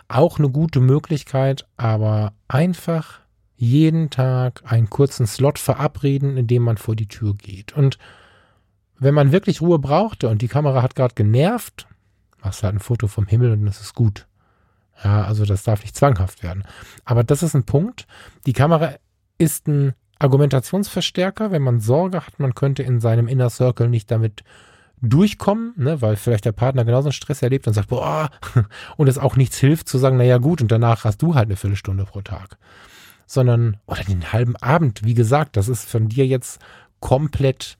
[0.08, 3.20] Auch eine gute Möglichkeit, aber einfach
[3.56, 7.74] jeden Tag einen kurzen Slot verabreden, in dem man vor die Tür geht.
[7.74, 7.98] Und
[8.98, 11.86] wenn man wirklich Ruhe brauchte und die Kamera hat gerade genervt,
[12.42, 14.26] machst du halt ein Foto vom Himmel und das ist gut.
[15.02, 16.64] Ja, also das darf nicht zwanghaft werden.
[17.04, 18.06] Aber das ist ein Punkt.
[18.46, 18.94] Die Kamera
[19.38, 24.42] ist ein Argumentationsverstärker, wenn man Sorge hat, man könnte in seinem Inner Circle nicht damit
[25.00, 28.30] durchkommen, ne, weil vielleicht der Partner genauso einen Stress erlebt und sagt, boah,
[28.96, 31.56] und es auch nichts hilft zu sagen, naja gut, und danach hast du halt eine
[31.56, 32.58] Viertelstunde pro Tag.
[33.26, 36.60] Sondern, oder den halben Abend, wie gesagt, das ist von dir jetzt
[36.98, 37.78] komplett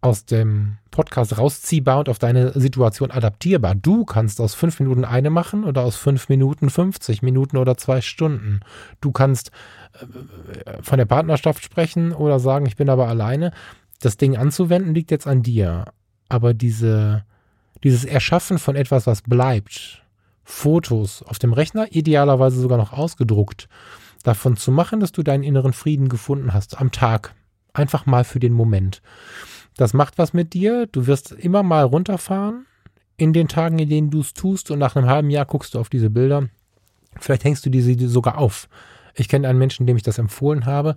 [0.00, 3.74] aus dem Podcast rausziehbar und auf deine Situation adaptierbar.
[3.74, 8.00] Du kannst aus fünf Minuten eine machen oder aus fünf Minuten 50 Minuten oder zwei
[8.00, 8.60] Stunden.
[9.00, 9.50] Du kannst
[9.92, 13.52] äh, von der Partnerschaft sprechen oder sagen, ich bin aber alleine.
[14.00, 15.84] Das Ding anzuwenden liegt jetzt an dir.
[16.28, 17.24] Aber diese,
[17.84, 20.02] dieses Erschaffen von etwas, was bleibt,
[20.44, 23.68] Fotos auf dem Rechner, idealerweise sogar noch ausgedruckt,
[24.22, 27.34] davon zu machen, dass du deinen inneren Frieden gefunden hast am Tag.
[27.72, 29.02] Einfach mal für den Moment.
[29.76, 30.86] Das macht was mit dir.
[30.86, 32.66] Du wirst immer mal runterfahren
[33.16, 35.78] in den Tagen, in denen du es tust und nach einem halben Jahr guckst du
[35.78, 36.48] auf diese Bilder.
[37.18, 38.68] Vielleicht hängst du diese sogar auf.
[39.14, 40.96] Ich kenne einen Menschen, dem ich das empfohlen habe.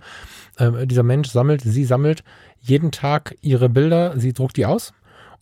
[0.58, 2.24] Ähm, dieser Mensch sammelt, sie sammelt
[2.60, 4.92] jeden Tag ihre Bilder, sie druckt die aus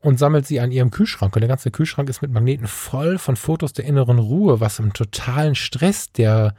[0.00, 1.34] und sammelt sie an ihrem Kühlschrank.
[1.36, 4.92] Und der ganze Kühlschrank ist mit Magneten voll von Fotos der inneren Ruhe, was im
[4.92, 6.54] totalen Stress der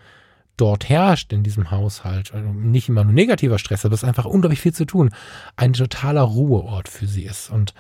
[0.58, 4.26] dort herrscht in diesem Haushalt, also nicht immer nur negativer Stress, aber es ist einfach
[4.26, 5.10] unglaublich viel zu tun,
[5.56, 7.50] ein totaler Ruheort für sie ist.
[7.50, 7.74] Und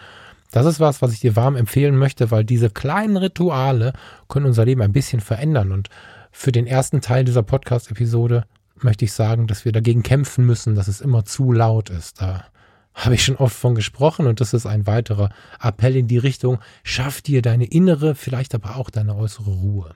[0.51, 3.93] das ist was, was ich dir warm empfehlen möchte, weil diese kleinen Rituale
[4.27, 5.71] können unser Leben ein bisschen verändern.
[5.71, 5.89] Und
[6.31, 10.87] für den ersten Teil dieser Podcast-Episode möchte ich sagen, dass wir dagegen kämpfen müssen, dass
[10.87, 12.21] es immer zu laut ist.
[12.21, 12.45] Da
[12.93, 16.59] habe ich schon oft von gesprochen und das ist ein weiterer Appell in die Richtung,
[16.83, 19.95] schaff dir deine innere, vielleicht aber auch deine äußere Ruhe.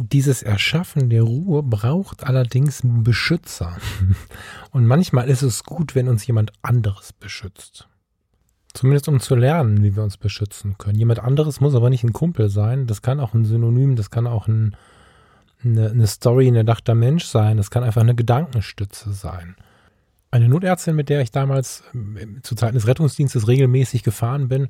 [0.00, 3.76] Dieses Erschaffen der Ruhe braucht allerdings einen Beschützer.
[4.70, 7.88] Und manchmal ist es gut, wenn uns jemand anderes beschützt.
[8.74, 10.98] Zumindest um zu lernen, wie wir uns beschützen können.
[10.98, 12.86] Jemand anderes muss aber nicht ein Kumpel sein.
[12.86, 14.76] Das kann auch ein Synonym, das kann auch ein,
[15.64, 17.56] eine, eine Story, ein erdachter Mensch sein.
[17.56, 19.56] Das kann einfach eine Gedankenstütze sein.
[20.30, 24.68] Eine Notärztin, mit der ich damals äh, zu Zeiten des Rettungsdienstes regelmäßig gefahren bin,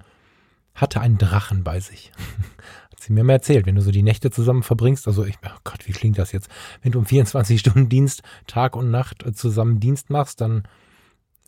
[0.81, 2.13] hatte einen Drachen bei sich.
[2.91, 5.59] Hat sie mir mal erzählt, wenn du so die Nächte zusammen verbringst, also ich, oh
[5.63, 6.49] Gott, wie klingt das jetzt?
[6.83, 10.65] Wenn du um 24 Stunden Dienst, Tag und Nacht äh, zusammen Dienst machst, dann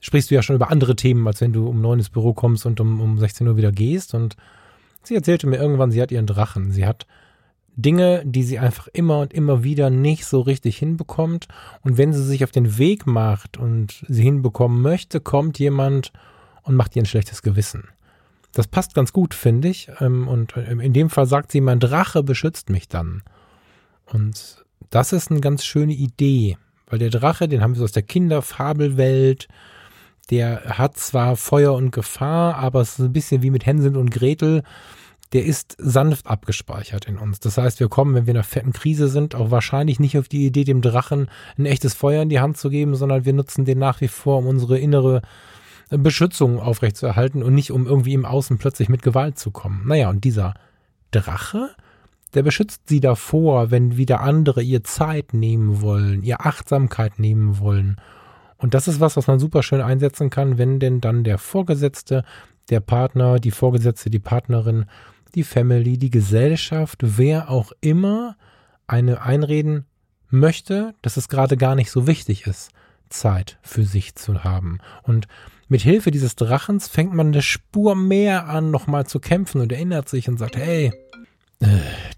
[0.01, 2.67] sprichst du ja schon über andere Themen, als wenn du um neun ins Büro kommst
[2.67, 4.15] und um, um 16 Uhr wieder gehst.
[4.15, 4.37] Und
[5.03, 6.71] sie erzählte mir irgendwann, sie hat ihren Drachen.
[6.73, 7.07] Sie hat
[7.77, 11.49] Dinge, die sie einfach immer und immer wieder nicht so richtig hinbekommt.
[11.83, 16.13] Und wenn sie sich auf den Weg macht und sie hinbekommen möchte, kommt jemand
[16.63, 17.89] und macht ihr ein schlechtes Gewissen.
[18.53, 19.91] Das passt ganz gut, finde ich.
[20.01, 23.23] Ähm, und äh, in dem Fall sagt sie, mein Drache beschützt mich dann.
[24.07, 28.03] Und das ist eine ganz schöne Idee, weil der Drache, den haben wir aus der
[28.03, 29.49] Kinderfabelwelt,
[30.31, 34.11] der hat zwar Feuer und Gefahr, aber es ist ein bisschen wie mit Hänsel und
[34.11, 34.63] Gretel.
[35.33, 37.39] Der ist sanft abgespeichert in uns.
[37.39, 40.29] Das heißt, wir kommen, wenn wir in einer fetten Krise sind, auch wahrscheinlich nicht auf
[40.29, 43.65] die Idee, dem Drachen ein echtes Feuer in die Hand zu geben, sondern wir nutzen
[43.65, 45.23] den nach wie vor, um unsere innere
[45.99, 49.87] Beschützung aufrechtzuerhalten und nicht um irgendwie im Außen plötzlich mit Gewalt zu kommen.
[49.87, 50.55] Naja, und dieser
[51.11, 51.71] Drache,
[52.35, 57.97] der beschützt sie davor, wenn wieder andere ihr Zeit nehmen wollen, ihr Achtsamkeit nehmen wollen.
[58.57, 62.25] Und das ist was, was man super schön einsetzen kann, wenn denn dann der Vorgesetzte,
[62.69, 64.85] der Partner, die Vorgesetzte, die Partnerin,
[65.35, 68.37] die Family, die Gesellschaft, wer auch immer
[68.87, 69.87] eine einreden
[70.29, 72.71] möchte, dass es gerade gar nicht so wichtig ist,
[73.09, 74.79] Zeit für sich zu haben.
[75.03, 75.27] Und
[75.71, 80.09] mit Hilfe dieses Drachens fängt man eine Spur mehr an, nochmal zu kämpfen und erinnert
[80.09, 80.93] sich und sagt, hey,
[81.61, 81.67] äh,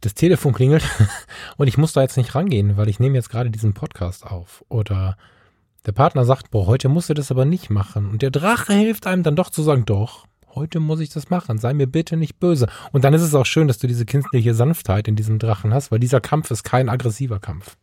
[0.01, 0.85] das Telefon klingelt
[1.59, 4.65] und ich muss da jetzt nicht rangehen, weil ich nehme jetzt gerade diesen Podcast auf.
[4.71, 5.19] Oder
[5.85, 8.09] der Partner sagt, boah, heute musst du das aber nicht machen.
[8.09, 11.59] Und der Drache hilft einem dann doch zu sagen, doch, heute muss ich das machen.
[11.59, 12.69] Sei mir bitte nicht böse.
[12.91, 15.93] Und dann ist es auch schön, dass du diese kindliche Sanftheit in diesem Drachen hast,
[15.93, 17.77] weil dieser Kampf ist kein aggressiver Kampf.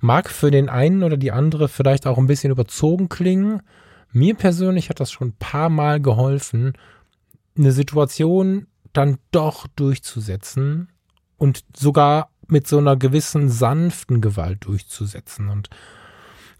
[0.00, 3.62] Mag für den einen oder die andere vielleicht auch ein bisschen überzogen klingen.
[4.12, 6.72] Mir persönlich hat das schon ein paar Mal geholfen,
[7.56, 10.88] eine Situation dann doch durchzusetzen
[11.36, 15.48] und sogar mit so einer gewissen sanften Gewalt durchzusetzen.
[15.48, 15.68] Und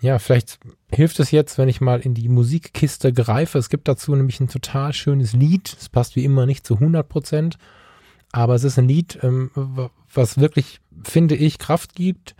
[0.00, 0.60] ja, vielleicht
[0.92, 3.58] hilft es jetzt, wenn ich mal in die Musikkiste greife.
[3.58, 5.76] Es gibt dazu nämlich ein total schönes Lied.
[5.80, 7.58] Es passt wie immer nicht zu 100 Prozent,
[8.30, 9.50] aber es ist ein Lied, ähm,
[10.12, 12.36] was wirklich, finde ich, Kraft gibt.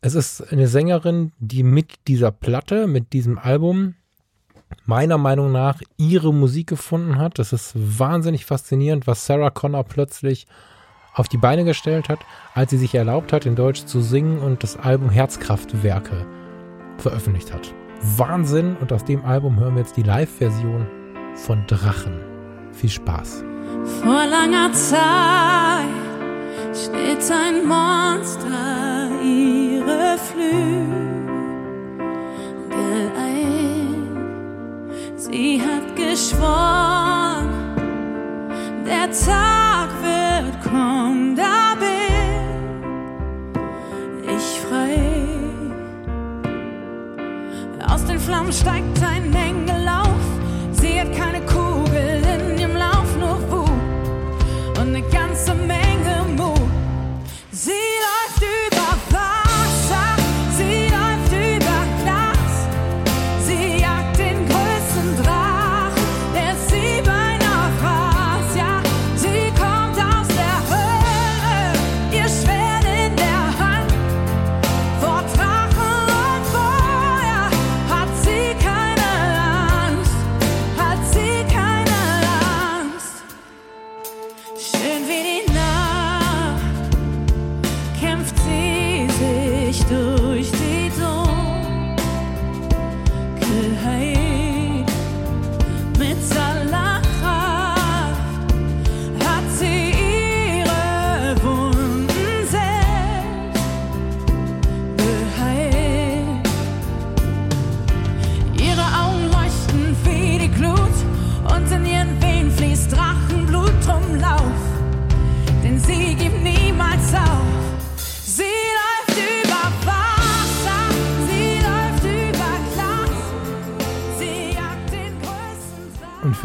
[0.00, 3.94] Es ist eine Sängerin, die mit dieser Platte, mit diesem Album
[4.84, 7.38] meiner Meinung nach ihre Musik gefunden hat.
[7.38, 10.46] Das ist wahnsinnig faszinierend, was Sarah Connor plötzlich
[11.14, 12.20] auf die Beine gestellt hat,
[12.54, 16.26] als sie sich erlaubt hat, in Deutsch zu singen und das Album Herzkraftwerke
[16.98, 17.74] veröffentlicht hat.
[18.16, 20.86] Wahnsinn und aus dem Album hören wir jetzt die Live-Version
[21.34, 22.18] von Drachen.
[22.72, 23.44] Viel Spaß.
[24.02, 25.88] Vor langer Zeit
[26.74, 31.21] steht ein Monster ihre Flügel
[35.32, 37.48] Sie hat geschworen,
[38.84, 41.88] der Tag wird kommen, da bin
[44.28, 44.98] ich frei.
[47.88, 49.81] Aus den Flammen steigt ein Mengelauf,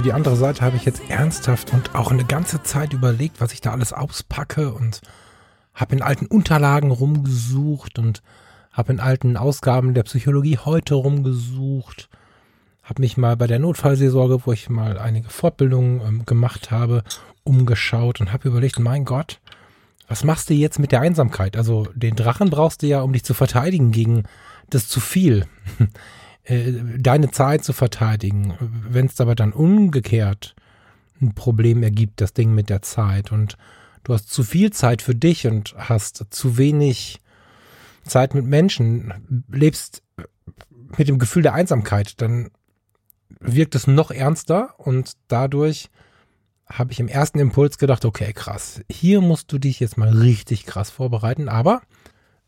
[0.08, 3.60] die andere Seite habe ich jetzt ernsthaft und auch eine ganze Zeit überlegt, was ich
[3.60, 5.02] da alles auspacke und
[5.74, 8.24] habe in alten Unterlagen rumgesucht und
[8.72, 12.08] habe in alten Ausgaben der Psychologie heute rumgesucht,
[12.84, 17.04] habe mich mal bei der Notfallseelsorge, wo ich mal einige Fortbildungen ähm, gemacht habe,
[17.43, 19.41] umgeschaut und habe überlegt, mein Gott,
[20.08, 21.58] was machst du jetzt mit der Einsamkeit?
[21.58, 24.24] Also den Drachen brauchst du ja, um dich zu verteidigen gegen
[24.70, 25.48] das zu viel.
[26.47, 28.53] Äh, deine Zeit zu verteidigen.
[28.60, 30.55] Wenn es aber dann umgekehrt
[31.21, 33.57] ein Problem ergibt, das Ding mit der Zeit und
[34.03, 37.19] du hast zu viel Zeit für dich und hast zu wenig
[38.05, 39.13] Zeit mit Menschen,
[39.51, 40.03] lebst
[40.97, 42.49] mit dem Gefühl der Einsamkeit, dann
[43.41, 45.89] wirkt es noch ernster und dadurch
[46.65, 50.65] habe ich im ersten Impuls gedacht, okay, krass, hier musst du dich jetzt mal richtig
[50.65, 51.81] krass vorbereiten, aber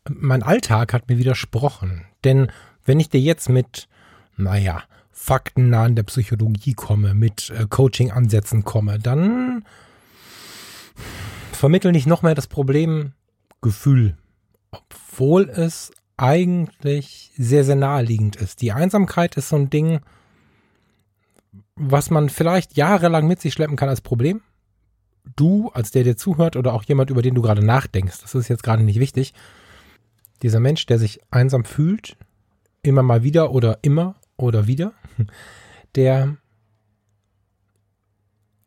[0.08, 2.50] mein Alltag hat mir widersprochen, denn
[2.84, 3.88] wenn ich dir jetzt mit
[4.40, 9.64] naja, faktennahen der Psychologie komme, mit äh, Coaching-Ansätzen komme, dann
[11.52, 13.12] vermittel nicht noch mehr das Problem
[13.60, 14.16] Gefühl,
[14.70, 18.62] obwohl es eigentlich sehr, sehr naheliegend ist.
[18.62, 20.00] Die Einsamkeit ist so ein Ding,
[21.76, 24.40] was man vielleicht jahrelang mit sich schleppen kann als Problem.
[25.36, 28.48] Du, als der, der zuhört, oder auch jemand, über den du gerade nachdenkst, das ist
[28.48, 29.34] jetzt gerade nicht wichtig.
[30.42, 32.16] Dieser Mensch, der sich einsam fühlt,
[32.82, 34.92] immer mal wieder oder immer oder wieder,
[35.94, 36.36] der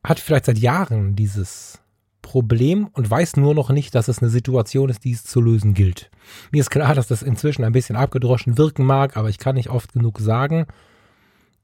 [0.03, 1.79] hat vielleicht seit Jahren dieses
[2.21, 5.73] Problem und weiß nur noch nicht, dass es eine Situation ist, die es zu lösen
[5.73, 6.09] gilt.
[6.51, 9.69] Mir ist klar, dass das inzwischen ein bisschen abgedroschen wirken mag, aber ich kann nicht
[9.69, 10.65] oft genug sagen,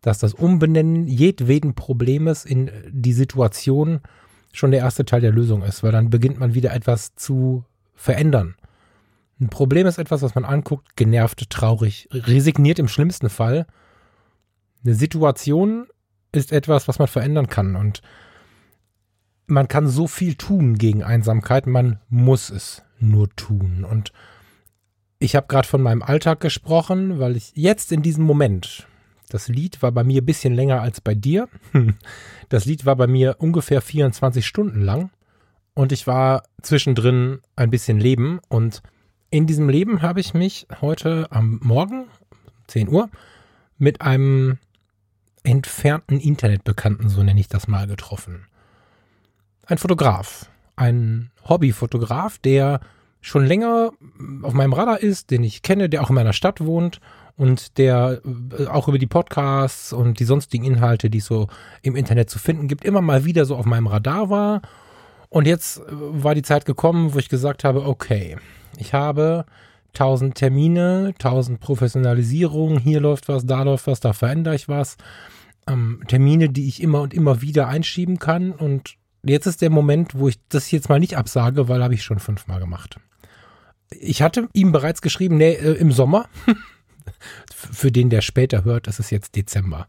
[0.01, 4.01] dass das Umbenennen jedweden Problems in die Situation
[4.53, 7.63] schon der erste Teil der Lösung ist, weil dann beginnt man wieder etwas zu
[7.95, 8.55] verändern.
[9.39, 13.65] Ein Problem ist etwas, was man anguckt, genervt, traurig, resigniert im schlimmsten Fall.
[14.83, 15.87] Eine Situation
[16.31, 18.01] ist etwas, was man verändern kann und
[19.47, 23.83] man kann so viel tun gegen Einsamkeit, man muss es nur tun.
[23.83, 24.13] Und
[25.17, 28.87] ich habe gerade von meinem Alltag gesprochen, weil ich jetzt in diesem Moment,
[29.29, 31.49] das Lied war bei mir ein bisschen länger als bei dir.
[32.49, 35.11] Das Lied war bei mir ungefähr 24 Stunden lang
[35.75, 38.81] und ich war zwischendrin ein bisschen leben und
[39.29, 42.07] in diesem Leben habe ich mich heute am Morgen,
[42.65, 43.11] 10 Uhr,
[43.77, 44.57] mit einem
[45.43, 48.45] entfernten Internetbekannten, so nenne ich das mal, getroffen.
[49.65, 52.79] Ein Fotograf, ein Hobbyfotograf, der
[53.21, 53.91] schon länger
[54.43, 56.99] auf meinem Radar ist, den ich kenne, der auch in meiner Stadt wohnt
[57.35, 58.21] und der
[58.57, 61.47] äh, auch über die Podcasts und die sonstigen Inhalte, die es so
[61.81, 64.61] im Internet zu finden gibt, immer mal wieder so auf meinem Radar war.
[65.29, 68.37] Und jetzt äh, war die Zeit gekommen, wo ich gesagt habe, okay,
[68.77, 69.45] ich habe
[69.93, 74.97] tausend Termine, tausend Professionalisierungen, hier läuft was, da läuft was, da verändere ich was.
[75.67, 78.51] Ähm, Termine, die ich immer und immer wieder einschieben kann.
[78.51, 82.03] Und jetzt ist der Moment, wo ich das jetzt mal nicht absage, weil habe ich
[82.03, 82.99] schon fünfmal gemacht.
[83.91, 86.27] Ich hatte ihm bereits geschrieben, nee, äh, im Sommer.
[87.53, 89.87] Für den, der später hört, ist es jetzt Dezember.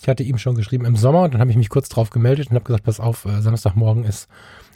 [0.00, 2.56] Ich hatte ihm schon geschrieben im Sommer, dann habe ich mich kurz drauf gemeldet und
[2.56, 4.28] habe gesagt, pass auf, äh, Samstagmorgen ist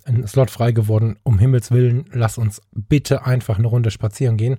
[0.07, 1.19] ein Slot frei geworden.
[1.23, 4.59] Um Himmels Willen, lass uns bitte einfach eine Runde spazieren gehen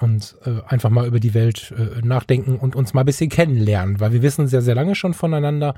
[0.00, 4.00] und äh, einfach mal über die Welt äh, nachdenken und uns mal ein bisschen kennenlernen,
[4.00, 5.74] weil wir wissen sehr, sehr lange schon voneinander.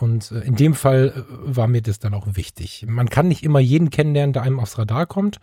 [0.00, 2.84] Und äh, in dem Fall äh, war mir das dann auch wichtig.
[2.88, 5.38] Man kann nicht immer jeden kennenlernen, der einem aufs Radar kommt,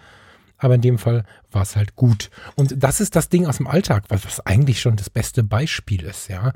[0.58, 2.30] aber in dem Fall war es halt gut.
[2.56, 6.28] Und das ist das Ding aus dem Alltag, was, eigentlich schon das beste Beispiel ist,
[6.28, 6.54] ja.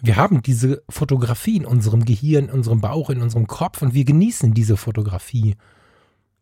[0.00, 4.04] Wir haben diese Fotografie in unserem Gehirn, in unserem Bauch, in unserem Kopf und wir
[4.04, 5.56] genießen diese Fotografie.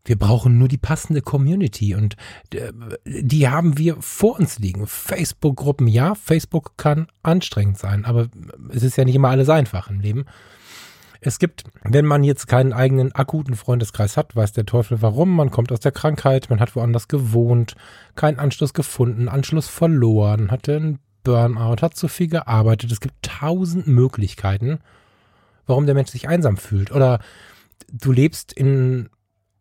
[0.04, 2.16] Wir brauchen nur die passende Community und
[2.52, 2.72] äh,
[3.04, 4.86] die haben wir vor uns liegen.
[4.86, 8.28] Facebook-Gruppen, ja, Facebook kann anstrengend sein, aber
[8.70, 10.24] es ist ja nicht immer alles einfach im Leben.
[11.24, 15.52] Es gibt, wenn man jetzt keinen eigenen akuten Freundeskreis hat, weiß der Teufel warum, man
[15.52, 17.76] kommt aus der Krankheit, man hat woanders gewohnt,
[18.16, 22.90] keinen Anschluss gefunden, Anschluss verloren, hatte einen Burnout, hat zu viel gearbeitet.
[22.90, 24.80] Es gibt tausend Möglichkeiten,
[25.66, 26.90] warum der Mensch sich einsam fühlt.
[26.90, 27.20] Oder
[27.92, 29.08] du lebst in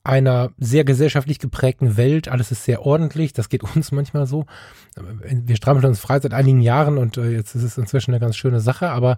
[0.04, 2.28] einer sehr gesellschaftlich geprägten Welt.
[2.28, 3.34] Alles ist sehr ordentlich.
[3.34, 4.46] Das geht uns manchmal so.
[5.24, 8.36] Wir strampeln uns frei seit einigen Jahren und äh, jetzt ist es inzwischen eine ganz
[8.36, 9.18] schöne Sache, aber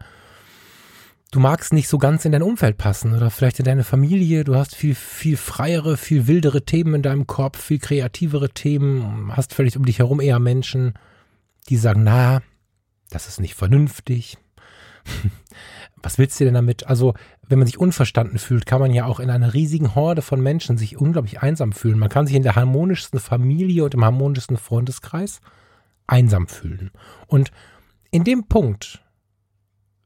[1.31, 4.43] du magst nicht so ganz in dein Umfeld passen oder vielleicht in deine Familie.
[4.43, 9.53] Du hast viel, viel freiere, viel wildere Themen in deinem Kopf, viel kreativere Themen, hast
[9.53, 10.93] völlig um dich herum eher Menschen,
[11.69, 12.41] die sagen, na,
[13.09, 14.37] das ist nicht vernünftig.
[16.03, 16.87] Was willst du denn damit?
[16.87, 17.13] Also
[17.47, 20.77] wenn man sich unverstanden fühlt, kann man ja auch in einer riesigen Horde von Menschen
[20.77, 21.99] sich unglaublich einsam fühlen.
[21.99, 25.41] Man kann sich in der harmonischsten Familie und im harmonischsten Freundeskreis
[26.07, 26.91] einsam fühlen.
[27.27, 27.51] Und
[28.11, 29.03] in dem Punkt,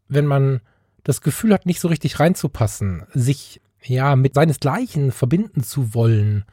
[0.07, 0.61] wenn man
[1.03, 6.43] das Gefühl hat, nicht so richtig reinzupassen, sich ja mit seinesgleichen verbinden zu wollen,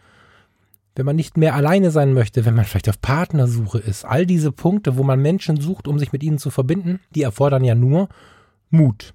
[0.96, 4.52] wenn man nicht mehr alleine sein möchte, wenn man vielleicht auf Partnersuche ist, all diese
[4.52, 8.08] Punkte, wo man Menschen sucht, um sich mit ihnen zu verbinden, die erfordern ja nur
[8.70, 9.14] Mut.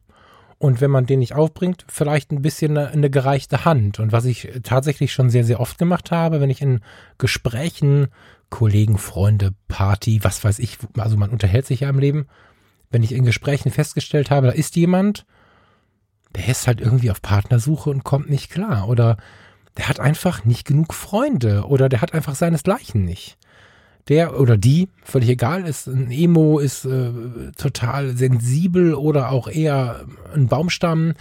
[0.60, 4.00] Und wenn man den nicht aufbringt, vielleicht ein bisschen eine, eine, gereichte Hand.
[4.00, 6.82] Und was ich tatsächlich schon sehr, sehr oft gemacht habe, wenn ich in
[7.18, 8.10] Gesprächen,
[8.50, 12.28] Kollegen, Freunde, Party, was weiß ich, also man unterhält sich ja im Leben,
[12.92, 15.26] wenn ich in Gesprächen festgestellt habe, da ist jemand,
[16.36, 18.90] der ist halt irgendwie auf Partnersuche und kommt nicht klar.
[18.90, 19.16] Oder
[19.78, 21.68] der hat einfach nicht genug Freunde.
[21.68, 23.38] Oder der hat einfach seinesgleichen nicht
[24.10, 27.12] der oder die, völlig egal, ist ein Emo, ist äh,
[27.56, 31.14] total sensibel oder auch eher ein Baumstamm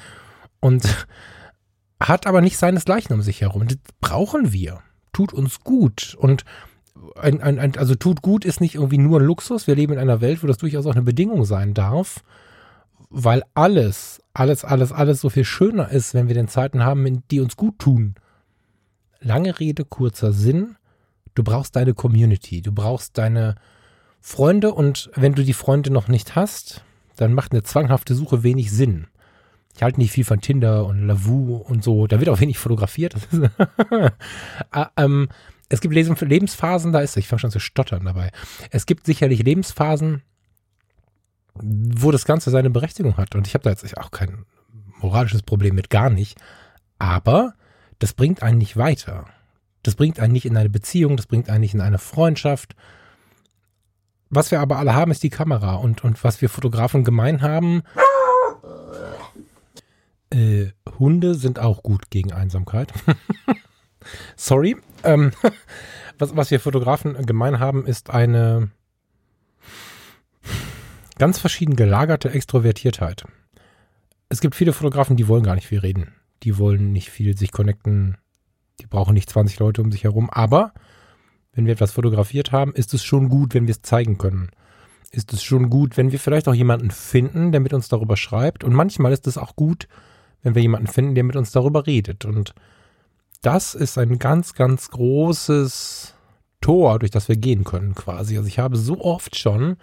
[0.60, 1.06] und
[2.00, 3.68] hat aber nicht seinesgleichen um sich herum.
[3.68, 4.80] Das brauchen wir.
[5.12, 6.16] Tut uns gut.
[6.18, 6.44] Und
[7.16, 9.66] ein, ein, ein, also tut gut ist nicht irgendwie nur ein Luxus.
[9.66, 12.22] Wir leben in einer Welt, wo das durchaus auch eine Bedingung sein darf,
[13.10, 17.40] weil alles, alles, alles, alles so viel schöner ist, wenn wir den Zeiten haben, die
[17.40, 18.14] uns gut tun.
[19.20, 20.76] Lange Rede, kurzer Sinn.
[21.38, 23.54] Du brauchst deine Community, du brauchst deine
[24.20, 26.82] Freunde und wenn du die Freunde noch nicht hast,
[27.14, 29.06] dann macht eine zwanghafte Suche wenig Sinn.
[29.76, 32.08] Ich halte nicht viel von Tinder und Lavu und so.
[32.08, 33.14] Da wird auch wenig fotografiert.
[34.72, 35.28] Ah, ähm,
[35.68, 38.32] es gibt Lebensphasen, da ist, ich fange schon zu stottern dabei.
[38.72, 40.22] Es gibt sicherlich Lebensphasen,
[41.54, 43.36] wo das Ganze seine Berechtigung hat.
[43.36, 44.44] Und ich habe da jetzt auch kein
[45.00, 46.36] moralisches Problem mit, gar nicht.
[46.98, 47.54] Aber
[48.00, 49.26] das bringt einen nicht weiter.
[49.88, 52.76] Das bringt einen nicht in eine Beziehung, das bringt einen nicht in eine Freundschaft.
[54.28, 55.76] Was wir aber alle haben, ist die Kamera.
[55.76, 57.82] Und, und was wir Fotografen gemein haben,
[60.28, 60.66] äh,
[60.98, 62.92] Hunde sind auch gut gegen Einsamkeit.
[64.36, 64.76] Sorry.
[65.04, 65.30] Ähm,
[66.18, 68.70] was, was wir Fotografen gemein haben, ist eine
[71.16, 73.24] ganz verschieden gelagerte Extrovertiertheit.
[74.28, 76.12] Es gibt viele Fotografen, die wollen gar nicht viel reden.
[76.42, 78.18] Die wollen nicht viel sich connecten.
[78.80, 80.30] Die brauchen nicht 20 Leute um sich herum.
[80.30, 80.72] Aber
[81.52, 84.50] wenn wir etwas fotografiert haben, ist es schon gut, wenn wir es zeigen können.
[85.10, 88.62] Ist es schon gut, wenn wir vielleicht auch jemanden finden, der mit uns darüber schreibt.
[88.62, 89.88] Und manchmal ist es auch gut,
[90.42, 92.24] wenn wir jemanden finden, der mit uns darüber redet.
[92.24, 92.54] Und
[93.42, 96.14] das ist ein ganz, ganz großes
[96.60, 98.36] Tor, durch das wir gehen können quasi.
[98.36, 99.76] Also ich habe so oft schon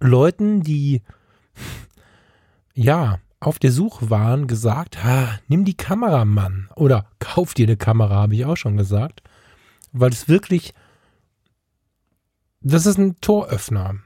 [0.00, 1.02] Leuten, die
[2.74, 6.68] ja auf der Suche waren, gesagt, ha, nimm die Kamera, Mann.
[6.76, 9.22] Oder kauf dir eine Kamera, habe ich auch schon gesagt.
[9.92, 10.74] Weil es wirklich,
[12.60, 13.96] das ist ein Toröffner.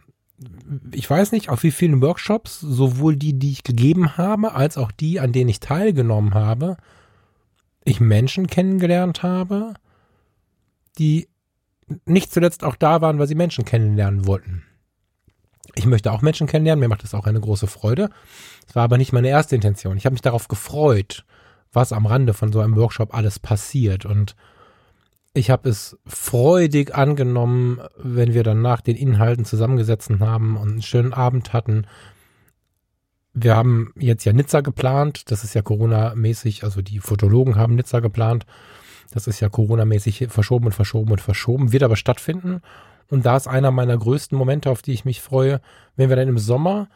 [0.90, 4.90] Ich weiß nicht, auf wie vielen Workshops, sowohl die, die ich gegeben habe, als auch
[4.90, 6.78] die, an denen ich teilgenommen habe,
[7.84, 9.74] ich Menschen kennengelernt habe,
[10.98, 11.28] die
[12.06, 14.64] nicht zuletzt auch da waren, weil sie Menschen kennenlernen wollten.
[15.78, 18.08] Ich möchte auch Menschen kennenlernen, mir macht das auch eine große Freude.
[18.66, 19.98] Das war aber nicht meine erste Intention.
[19.98, 21.24] Ich habe mich darauf gefreut,
[21.70, 24.06] was am Rande von so einem Workshop alles passiert.
[24.06, 24.34] Und
[25.34, 30.82] ich habe es freudig angenommen, wenn wir dann nach den Inhalten zusammengesetzt haben und einen
[30.82, 31.86] schönen Abend hatten.
[33.34, 35.30] Wir haben jetzt ja Nizza geplant.
[35.30, 38.46] Das ist ja Corona-mäßig, also die Fotologen haben Nizza geplant.
[39.12, 42.62] Das ist ja Corona-mäßig verschoben und verschoben und verschoben, wird aber stattfinden.
[43.10, 45.60] Und da ist einer meiner größten Momente, auf die ich mich freue,
[45.94, 46.88] wenn wir dann im Sommer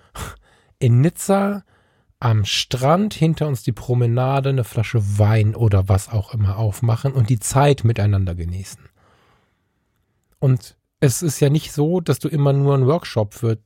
[0.79, 1.63] in Nizza
[2.19, 7.31] am Strand hinter uns die Promenade, eine Flasche Wein oder was auch immer aufmachen und
[7.31, 8.83] die Zeit miteinander genießen.
[10.39, 13.59] Und es ist ja nicht so, dass du immer nur einen Workshop für,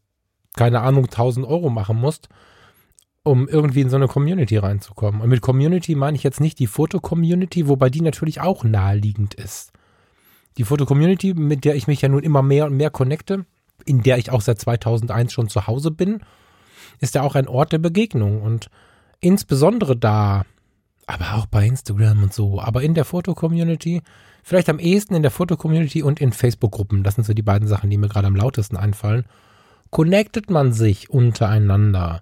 [0.55, 2.29] keine Ahnung, 1000 Euro machen musst,
[3.25, 5.21] um irgendwie in so eine Community reinzukommen.
[5.21, 9.73] Und mit Community meine ich jetzt nicht die Foto-Community, wobei die natürlich auch naheliegend ist.
[10.57, 13.45] Die Foto-Community, mit der ich mich ja nun immer mehr und mehr connecte,
[13.85, 16.21] in der ich auch seit 2001 schon zu Hause bin,
[17.01, 18.43] ist ja auch ein Ort der Begegnung.
[18.43, 18.71] Und
[19.21, 20.45] insbesondere da,
[21.07, 24.03] aber auch bei Instagram und so, aber in der Foto-Community,
[24.43, 27.91] vielleicht am ehesten in der Foto-Community und in Facebook-Gruppen, das sind so die beiden Sachen,
[27.91, 29.25] die mir gerade am lautesten einfallen,
[29.91, 32.21] connectet man sich untereinander.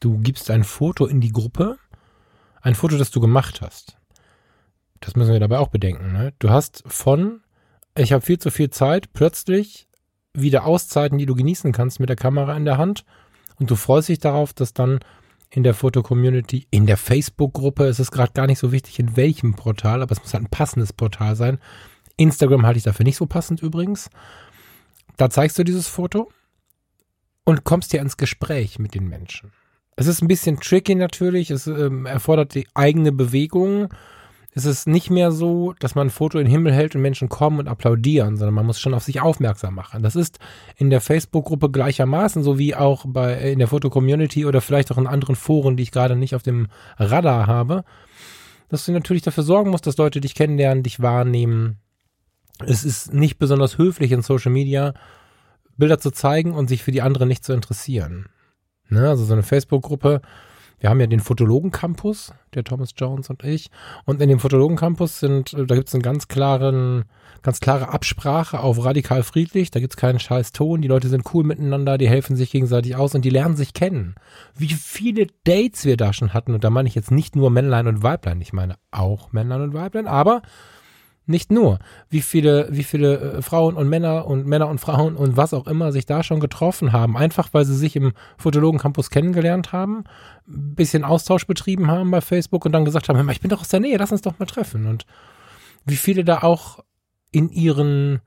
[0.00, 1.78] Du gibst ein Foto in die Gruppe,
[2.60, 3.96] ein Foto, das du gemacht hast.
[5.00, 6.12] Das müssen wir dabei auch bedenken.
[6.12, 6.32] Ne?
[6.38, 7.40] Du hast von,
[7.96, 9.88] ich habe viel zu viel Zeit, plötzlich
[10.34, 13.04] wieder Auszeiten, die du genießen kannst mit der Kamera in der Hand
[13.58, 15.00] und du freust dich darauf, dass dann
[15.50, 19.54] in der Foto-Community, in der Facebook-Gruppe, es ist gerade gar nicht so wichtig, in welchem
[19.54, 21.58] Portal, aber es muss halt ein passendes Portal sein.
[22.16, 24.10] Instagram halte ich dafür nicht so passend übrigens.
[25.16, 26.30] Da zeigst du dieses Foto
[27.44, 29.52] und kommst ja ins Gespräch mit den Menschen.
[29.94, 33.88] Es ist ein bisschen tricky natürlich, es ähm, erfordert die eigene Bewegung
[34.56, 37.28] ist es nicht mehr so, dass man ein Foto in den Himmel hält und Menschen
[37.28, 40.02] kommen und applaudieren, sondern man muss schon auf sich aufmerksam machen.
[40.02, 40.38] Das ist
[40.76, 44.96] in der Facebook-Gruppe gleichermaßen, so wie auch bei, äh, in der Foto-Community oder vielleicht auch
[44.96, 47.84] in anderen Foren, die ich gerade nicht auf dem Radar habe,
[48.70, 51.76] dass du natürlich dafür sorgen musst, dass Leute dich kennenlernen, dich wahrnehmen.
[52.64, 54.94] Es ist nicht besonders höflich in Social Media,
[55.76, 58.30] Bilder zu zeigen und sich für die anderen nicht zu interessieren.
[58.88, 59.06] Ne?
[59.06, 60.22] Also so eine Facebook-Gruppe,
[60.78, 63.70] wir haben ja den Fotologen-Campus, der Thomas Jones und ich.
[64.04, 67.04] Und in dem Fotologen-Campus sind, da gibt es einen ganz klaren,
[67.42, 69.70] ganz klare Absprache auf radikal friedlich.
[69.70, 70.82] Da gibt es keinen scheiß Ton.
[70.82, 74.16] Die Leute sind cool miteinander, die helfen sich gegenseitig aus und die lernen sich kennen.
[74.54, 76.52] Wie viele Dates wir da schon hatten.
[76.52, 78.40] Und da meine ich jetzt nicht nur Männlein und Weiblein.
[78.42, 80.42] Ich meine auch Männlein und Weiblein, aber
[81.26, 85.36] nicht nur, wie viele, wie viele äh, Frauen und Männer und Männer und Frauen und
[85.36, 89.10] was auch immer sich da schon getroffen haben, einfach weil sie sich im Fotologen Campus
[89.10, 90.04] kennengelernt haben,
[90.48, 93.68] ein bisschen Austausch betrieben haben bei Facebook und dann gesagt haben, ich bin doch aus
[93.68, 94.86] der Nähe, lass uns doch mal treffen.
[94.86, 95.06] Und
[95.84, 96.80] wie viele da auch
[97.32, 98.20] in ihren,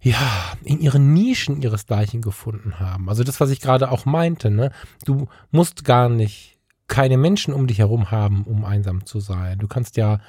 [0.00, 3.08] ja, in ihren Nischen ihresgleichen gefunden haben.
[3.08, 4.70] Also das, was ich gerade auch meinte, ne?
[5.04, 9.58] Du musst gar nicht keine Menschen um dich herum haben, um einsam zu sein.
[9.58, 10.20] Du kannst ja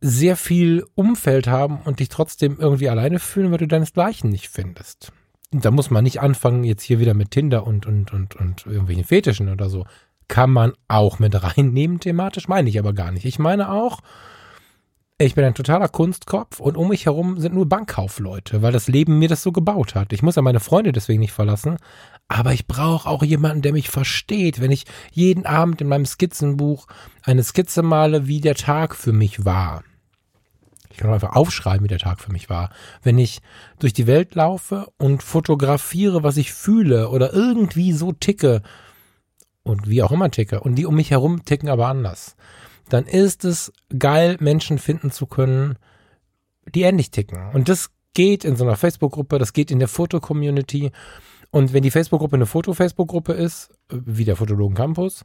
[0.00, 5.12] sehr viel Umfeld haben und dich trotzdem irgendwie alleine fühlen, weil du deinesgleichen nicht findest.
[5.52, 8.66] Und da muss man nicht anfangen, jetzt hier wieder mit Tinder und, und, und, und
[8.66, 9.86] irgendwelchen Fetischen oder so.
[10.28, 13.24] Kann man auch mit reinnehmen, thematisch, meine ich aber gar nicht.
[13.24, 14.00] Ich meine auch,
[15.18, 19.18] ich bin ein totaler Kunstkopf und um mich herum sind nur Bankkaufleute, weil das Leben
[19.18, 20.12] mir das so gebaut hat.
[20.12, 21.78] Ich muss ja meine Freunde deswegen nicht verlassen,
[22.28, 26.86] aber ich brauche auch jemanden, der mich versteht, wenn ich jeden Abend in meinem Skizzenbuch
[27.22, 29.84] eine Skizze male, wie der Tag für mich war.
[30.90, 32.68] Ich kann einfach aufschreiben, wie der Tag für mich war.
[33.02, 33.40] Wenn ich
[33.78, 38.60] durch die Welt laufe und fotografiere, was ich fühle oder irgendwie so ticke
[39.62, 42.36] und wie auch immer ticke und die um mich herum ticken aber anders
[42.88, 45.76] dann ist es geil, Menschen finden zu können,
[46.74, 47.50] die ähnlich ticken.
[47.52, 50.90] Und das geht in so einer Facebook-Gruppe, das geht in der Foto-Community.
[51.50, 55.24] Und wenn die Facebook-Gruppe eine Foto-Facebook-Gruppe ist, wie der Fotologen Campus,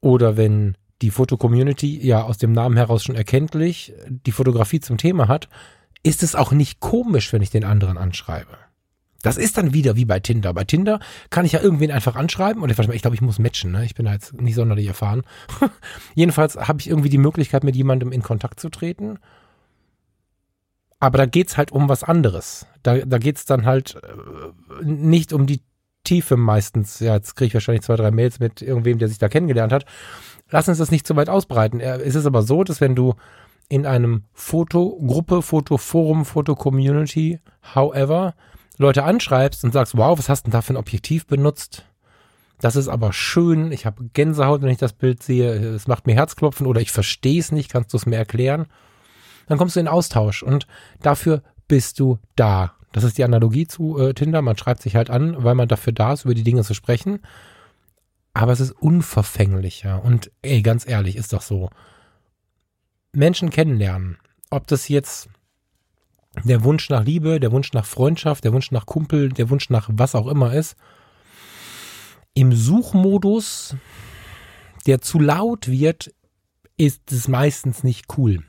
[0.00, 5.28] oder wenn die Foto-Community ja aus dem Namen heraus schon erkenntlich die Fotografie zum Thema
[5.28, 5.48] hat,
[6.02, 8.58] ist es auch nicht komisch, wenn ich den anderen anschreibe.
[9.24, 10.52] Das ist dann wieder wie bei Tinder.
[10.52, 11.00] Bei Tinder
[11.30, 13.72] kann ich ja irgendwen einfach anschreiben und ich, ich glaube, ich muss matchen.
[13.72, 13.84] Ne?
[13.86, 15.22] Ich bin da jetzt nicht sonderlich erfahren.
[16.14, 19.18] Jedenfalls habe ich irgendwie die Möglichkeit, mit jemandem in Kontakt zu treten.
[21.00, 22.66] Aber da geht's halt um was anderes.
[22.82, 25.62] Da, da geht's dann halt äh, nicht um die
[26.04, 27.00] Tiefe meistens.
[27.00, 29.86] Ja, jetzt kriege ich wahrscheinlich zwei, drei Mails mit irgendwem, der sich da kennengelernt hat.
[30.50, 31.80] Lass uns das nicht zu weit ausbreiten.
[31.80, 33.14] Es ist aber so, dass wenn du
[33.70, 37.40] in einem Fotogruppe, Fotoforum, Fotocommunity,
[37.74, 38.34] however,
[38.76, 41.84] Leute anschreibst und sagst, wow, was hast du denn da für ein Objektiv benutzt?
[42.60, 43.72] Das ist aber schön.
[43.72, 45.52] Ich habe Gänsehaut, wenn ich das Bild sehe.
[45.52, 47.70] Es macht mir Herzklopfen oder ich verstehe es nicht.
[47.70, 48.66] Kannst du es mir erklären?
[49.46, 50.66] Dann kommst du in Austausch und
[51.02, 52.74] dafür bist du da.
[52.92, 54.40] Das ist die Analogie zu äh, Tinder.
[54.40, 57.20] Man schreibt sich halt an, weil man dafür da ist, über die Dinge zu sprechen.
[58.34, 60.04] Aber es ist unverfänglicher.
[60.04, 61.70] Und ey, ganz ehrlich, ist doch so.
[63.12, 64.18] Menschen kennenlernen.
[64.50, 65.28] Ob das jetzt
[66.42, 69.88] der Wunsch nach Liebe, der Wunsch nach Freundschaft, der Wunsch nach Kumpel, der Wunsch nach
[69.92, 70.76] was auch immer ist,
[72.34, 73.76] im Suchmodus,
[74.86, 76.12] der zu laut wird,
[76.76, 78.42] ist es meistens nicht cool.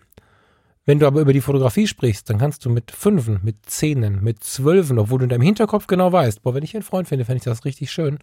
[0.86, 4.44] Wenn du aber über die Fotografie sprichst, dann kannst du mit Fünfen, mit Zehnen, mit
[4.44, 7.38] Zwölfen, obwohl du in deinem Hinterkopf genau weißt, boah, wenn ich einen Freund finde, fände
[7.38, 8.20] ich das richtig schön,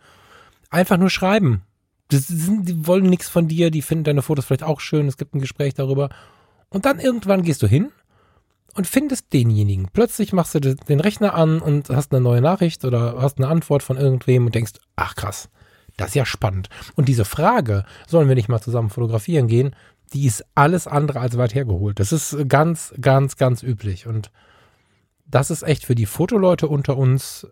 [0.71, 1.63] einfach nur schreiben.
[2.11, 5.35] Sind, die wollen nichts von dir, die finden deine Fotos vielleicht auch schön, es gibt
[5.35, 6.11] ein Gespräch darüber.
[6.69, 7.91] Und dann irgendwann gehst du hin
[8.75, 9.89] und findest denjenigen.
[9.93, 13.83] Plötzlich machst du den Rechner an und hast eine neue Nachricht oder hast eine Antwort
[13.83, 15.49] von irgendwem und denkst, ach krass,
[15.97, 16.69] das ist ja spannend.
[16.97, 19.77] Und diese Frage, sollen wir nicht mal zusammen fotografieren gehen,
[20.13, 21.99] die ist alles andere als weit hergeholt.
[21.99, 24.07] Das ist ganz, ganz, ganz üblich.
[24.07, 24.31] Und
[25.27, 27.47] das ist echt für die Fotoleute unter uns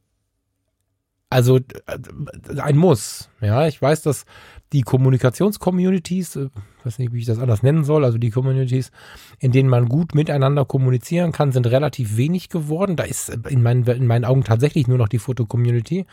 [1.30, 3.30] also äh, ein Muss.
[3.40, 4.26] Ja, ich weiß, dass
[4.72, 6.48] die Kommunikationscommunities, äh,
[6.84, 8.90] weiß nicht, wie ich das anders nennen soll, also die Communities,
[9.38, 12.96] in denen man gut miteinander kommunizieren kann, sind relativ wenig geworden.
[12.96, 16.04] Da ist in meinen, in meinen Augen tatsächlich nur noch die Foto-Community,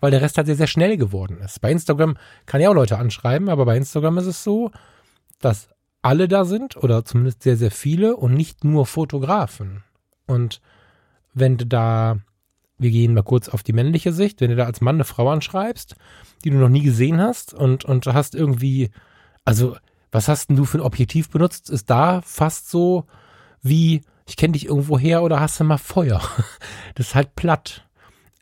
[0.00, 1.60] weil der Rest halt sehr, sehr schnell geworden ist.
[1.60, 2.16] Bei Instagram
[2.46, 4.70] kann ich auch Leute anschreiben, aber bei Instagram ist es so,
[5.40, 5.68] dass
[6.02, 9.84] alle da sind oder zumindest sehr, sehr viele und nicht nur Fotografen.
[10.26, 10.60] Und
[11.32, 12.18] wenn du da
[12.78, 15.30] wir gehen mal kurz auf die männliche Sicht, wenn du da als Mann eine Frau
[15.30, 15.94] anschreibst,
[16.44, 18.90] die du noch nie gesehen hast und, und hast irgendwie,
[19.44, 19.76] also
[20.10, 23.06] was hast denn du für ein Objektiv benutzt, ist da fast so
[23.62, 26.20] wie, ich kenne dich irgendwo her oder hast du mal Feuer?
[26.94, 27.84] Das ist halt platt.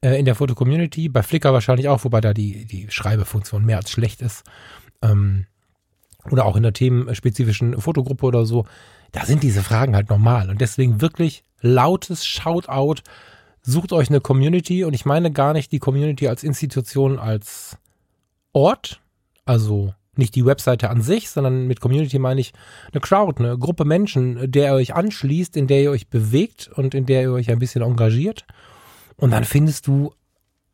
[0.03, 3.91] Äh, in der Foto-Community, bei Flickr wahrscheinlich auch, wobei da die, die Schreibefunktion mehr als
[3.91, 4.45] schlecht ist.
[5.01, 5.47] Ähm,
[6.30, 8.66] oder auch in der themenspezifischen Fotogruppe oder so,
[9.12, 10.51] da sind diese Fragen halt normal.
[10.51, 13.03] Und deswegen wirklich lautes Shoutout
[13.63, 17.79] sucht euch eine Community und ich meine gar nicht die Community als Institution, als
[18.53, 19.01] Ort,
[19.45, 22.53] also nicht die Webseite an sich, sondern mit Community meine ich
[22.93, 26.95] eine Crowd, eine Gruppe Menschen, der ihr euch anschließt, in der ihr euch bewegt und
[26.95, 28.45] in der ihr euch ein bisschen engagiert.
[29.17, 30.13] Und dann findest du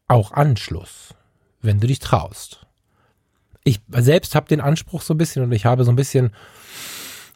[0.09, 1.15] auch Anschluss,
[1.61, 2.67] wenn du dich traust.
[3.63, 6.33] Ich selbst habe den Anspruch so ein bisschen und ich habe so ein bisschen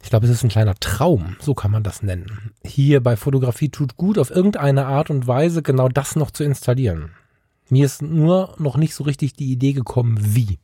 [0.02, 2.52] ich glaube, es ist ein kleiner Traum, so kann man das nennen.
[2.64, 7.10] Hier bei Fotografie tut gut, auf irgendeine Art und Weise genau das noch zu installieren.
[7.70, 10.58] Mir ist nur noch nicht so richtig die Idee gekommen, wie.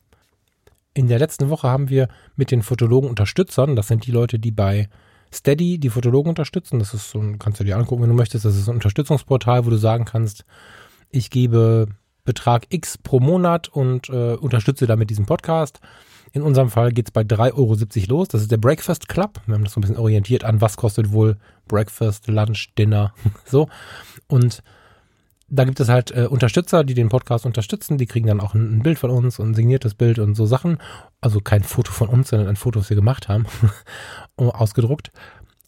[0.93, 4.89] In der letzten Woche haben wir mit den Fotologen-Unterstützern, das sind die Leute, die bei
[5.33, 8.43] Steady die Fotologen unterstützen, das ist so ein, kannst du dir angucken, wenn du möchtest,
[8.43, 10.43] das ist ein Unterstützungsportal, wo du sagen kannst,
[11.11, 11.87] ich gebe
[12.25, 15.79] Betrag X pro Monat und äh, unterstütze damit diesen Podcast.
[16.31, 18.27] In unserem Fall geht es bei 3,70 Euro los.
[18.27, 19.41] Das ist der Breakfast Club.
[19.45, 23.13] Wir haben das so ein bisschen orientiert an, was kostet wohl Breakfast, Lunch, Dinner,
[23.45, 23.67] so.
[24.27, 24.63] Und
[25.51, 27.97] da gibt es halt äh, Unterstützer, die den Podcast unterstützen.
[27.97, 30.45] Die kriegen dann auch ein, ein, Bild von uns und ein signiertes Bild und so
[30.45, 30.77] Sachen.
[31.21, 33.45] Also kein Foto von uns, sondern ein Foto, das wir gemacht haben,
[34.37, 35.11] ausgedruckt.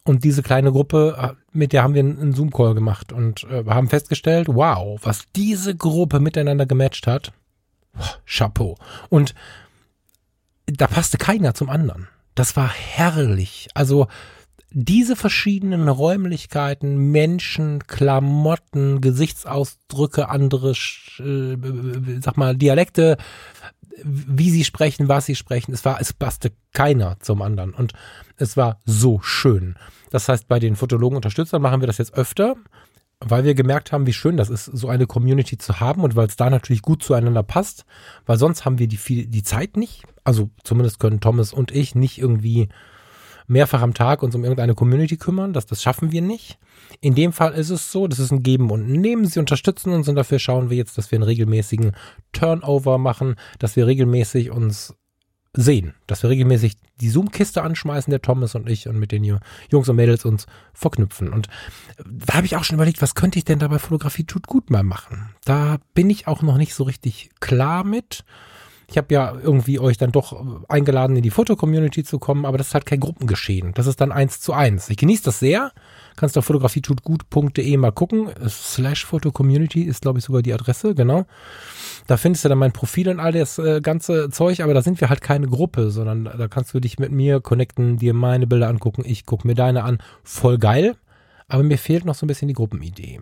[0.04, 3.90] Und diese kleine Gruppe, äh, mit der haben wir einen Zoom-Call gemacht und äh, haben
[3.90, 7.34] festgestellt, wow, was diese Gruppe miteinander gematcht hat.
[8.26, 8.78] Chapeau.
[9.10, 9.36] Und
[10.66, 12.08] da passte keiner zum anderen.
[12.36, 13.70] Das war herrlich.
[13.74, 14.08] Also
[14.72, 20.72] diese verschiedenen Räumlichkeiten, Menschen, Klamotten, Gesichtsausdrücke, andere,
[21.20, 21.58] äh,
[22.22, 23.18] sag mal, Dialekte,
[24.04, 27.94] wie sie sprechen, was sie sprechen, es war, es passte keiner zum anderen und
[28.38, 29.76] es war so schön.
[30.10, 32.56] Das heißt, bei den Fotologen-Unterstützern machen wir das jetzt öfter,
[33.24, 36.28] weil wir gemerkt haben, wie schön das ist, so eine Community zu haben und weil
[36.28, 37.86] es da natürlich gut zueinander passt,
[38.26, 40.04] weil sonst haben wir die, viel, die Zeit nicht.
[40.24, 42.70] Also zumindest können Thomas und ich nicht irgendwie
[43.48, 45.54] mehrfach am Tag uns um irgendeine Community kümmern.
[45.54, 46.58] Das, das schaffen wir nicht.
[47.00, 49.26] In dem Fall ist es so, das ist ein Geben und Nehmen.
[49.26, 51.92] Sie unterstützen uns und dafür schauen wir jetzt, dass wir einen regelmäßigen
[52.32, 54.96] Turnover machen, dass wir regelmäßig uns
[55.54, 59.90] sehen, dass wir regelmäßig die Zoom-Kiste anschmeißen, der Thomas und ich, und mit den Jungs
[59.90, 61.34] und Mädels uns verknüpfen.
[61.34, 61.48] Und
[62.06, 64.84] da habe ich auch schon überlegt, was könnte ich denn dabei Fotografie tut gut mal
[64.84, 65.30] machen?
[65.44, 68.24] Da bin ich auch noch nicht so richtig klar mit.
[68.92, 72.68] Ich habe ja irgendwie euch dann doch eingeladen, in die Foto-Community zu kommen, aber das
[72.68, 73.74] ist halt kein Gruppengeschehen.
[73.74, 74.90] Das ist dann eins zu eins.
[74.90, 75.72] Ich genieße das sehr.
[76.18, 78.30] Kannst auf fotografietutgut.de mal gucken.
[78.50, 81.26] Slash Foto-Community ist, glaube ich, sogar die Adresse, genau.
[82.08, 85.00] Da findest du dann mein Profil und all das äh, ganze Zeug, aber da sind
[85.00, 88.68] wir halt keine Gruppe, sondern da kannst du dich mit mir connecten, dir meine Bilder
[88.68, 90.00] angucken, ich gucke mir deine an.
[90.24, 90.98] Voll geil.
[91.48, 93.22] Aber mir fehlt noch so ein bisschen die Gruppenidee.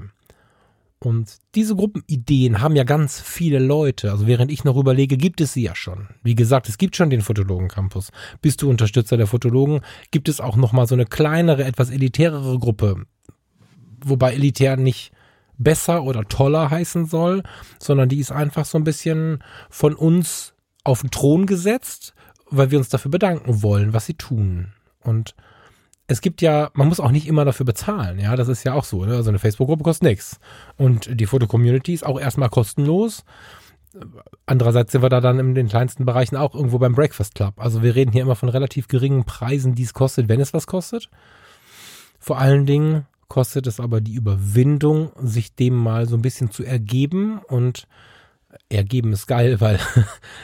[1.02, 4.12] Und diese Gruppenideen haben ja ganz viele Leute.
[4.12, 6.10] Also während ich noch überlege, gibt es sie ja schon.
[6.24, 8.12] Wie gesagt, es gibt schon den Fotologen Campus.
[8.42, 9.80] Bist du Unterstützer der Fotologen,
[10.12, 13.06] gibt es auch noch mal so eine kleinere, etwas elitärere Gruppe.
[14.04, 15.14] Wobei elitär nicht
[15.58, 17.44] besser oder toller heißen soll,
[17.80, 22.14] sondern die ist einfach so ein bisschen von uns auf den Thron gesetzt,
[22.50, 24.74] weil wir uns dafür bedanken wollen, was sie tun.
[25.02, 25.34] Und
[26.10, 28.84] es gibt ja, man muss auch nicht immer dafür bezahlen, ja, das ist ja auch
[28.84, 29.16] so, ne?
[29.16, 30.40] Also eine Facebook-Gruppe kostet nichts.
[30.76, 33.24] Und die Foto-Community ist auch erstmal kostenlos.
[34.48, 37.54] Andererseits sind wir da dann in den kleinsten Bereichen auch irgendwo beim Breakfast Club.
[37.58, 40.66] Also wir reden hier immer von relativ geringen Preisen, die es kostet, wenn es was
[40.66, 41.12] kostet.
[42.18, 46.64] Vor allen Dingen kostet es aber die Überwindung, sich dem mal so ein bisschen zu
[46.64, 47.88] ergeben und
[48.68, 49.80] ergeben ist geil, weil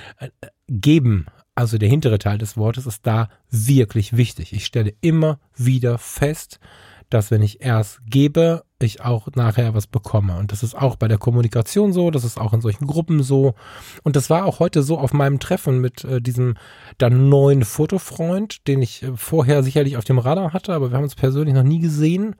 [0.67, 1.25] geben
[1.55, 4.53] also der hintere Teil des Wortes, ist da wirklich wichtig.
[4.53, 6.59] Ich stelle immer wieder fest,
[7.09, 10.37] dass wenn ich erst gebe, ich auch nachher was bekomme.
[10.37, 13.53] Und das ist auch bei der Kommunikation so, das ist auch in solchen Gruppen so.
[14.03, 16.55] Und das war auch heute so auf meinem Treffen mit äh, diesem
[16.97, 21.03] dann neuen Fotofreund, den ich äh, vorher sicherlich auf dem Radar hatte, aber wir haben
[21.03, 22.35] uns persönlich noch nie gesehen.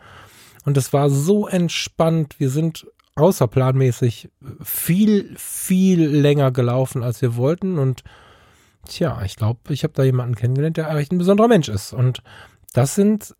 [0.65, 2.35] Und das war so entspannt.
[2.39, 4.29] Wir sind außerplanmäßig
[4.61, 7.77] viel, viel länger gelaufen, als wir wollten.
[7.77, 8.03] Und
[8.87, 11.93] Tja, ich glaube, ich habe da jemanden kennengelernt, der echt ein besonderer Mensch ist.
[11.93, 12.21] Und
[12.73, 13.35] das sind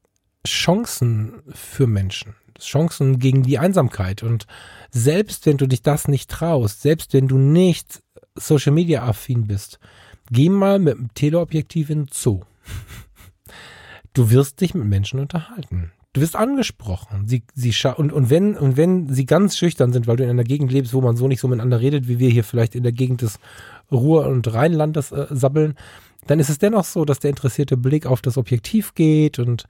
[0.45, 2.35] Chancen für Menschen.
[2.59, 4.23] Chancen gegen die Einsamkeit.
[4.23, 4.47] Und
[4.89, 8.01] selbst wenn du dich das nicht traust, selbst wenn du nicht
[8.35, 9.79] Social Media affin bist,
[10.31, 12.41] geh mal mit dem Teleobjektiv in den Zoo.
[14.13, 15.91] Du wirst dich mit Menschen unterhalten.
[16.13, 17.27] Du wirst angesprochen.
[17.27, 20.45] Sie, sie und, und wenn, und wenn sie ganz schüchtern sind, weil du in einer
[20.45, 22.93] Gegend lebst, wo man so nicht so miteinander redet, wie wir hier vielleicht in der
[22.93, 23.37] Gegend des
[23.91, 25.75] Ruhr- und Rheinlandes äh, sabbeln,
[26.27, 29.65] dann ist es dennoch so, dass der interessierte Blick auf das Objektiv geht und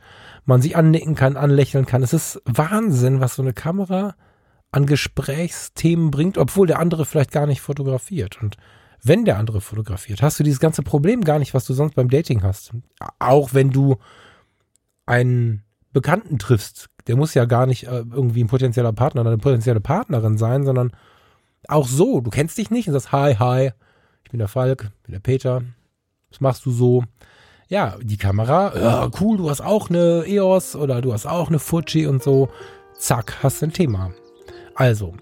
[0.46, 2.02] man sich annicken kann, anlächeln kann.
[2.02, 4.16] Es ist Wahnsinn, was so eine Kamera
[4.72, 8.42] an Gesprächsthemen bringt, obwohl der andere vielleicht gar nicht fotografiert.
[8.42, 8.58] Und
[9.04, 12.10] wenn der andere fotografiert, hast du dieses ganze Problem gar nicht, was du sonst beim
[12.10, 12.72] Dating hast.
[13.20, 13.98] Auch wenn du
[15.06, 15.64] einen
[15.94, 19.80] Bekannten triffst, der muss ja gar nicht äh, irgendwie ein potenzieller Partner oder eine potenzielle
[19.80, 20.92] Partnerin sein, sondern
[21.68, 23.72] auch so, du kennst dich nicht und sagst, hi, hi,
[24.26, 25.62] ich bin der Falk, bin der Peter.
[26.32, 27.04] Was machst du so?
[27.68, 31.60] Ja, die Kamera, ja, cool, du hast auch eine EOS oder du hast auch eine
[31.60, 32.50] Fuji und so.
[32.98, 34.12] Zack, hast ein Thema.
[34.76, 35.16] Also,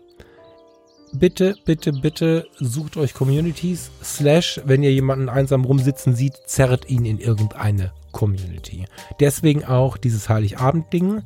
[1.13, 7.05] bitte, bitte, bitte sucht euch Communities, slash, wenn ihr jemanden einsam rumsitzen sieht, zerrt ihn
[7.05, 8.85] in irgendeine Community.
[9.19, 11.21] Deswegen auch dieses Heiligabend-Ding.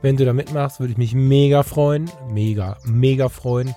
[0.00, 2.10] Wenn du da mitmachst, würde ich mich mega freuen.
[2.28, 3.74] Mega, mega freuen.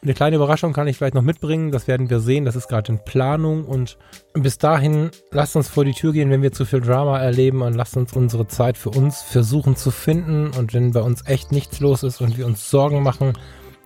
[0.00, 1.72] Eine kleine Überraschung kann ich vielleicht noch mitbringen.
[1.72, 2.44] Das werden wir sehen.
[2.44, 3.64] Das ist gerade in Planung.
[3.64, 3.98] Und
[4.32, 7.74] bis dahin, lasst uns vor die Tür gehen, wenn wir zu viel Drama erleben und
[7.74, 10.52] lasst uns unsere Zeit für uns versuchen zu finden.
[10.56, 13.32] Und wenn bei uns echt nichts los ist und wir uns Sorgen machen,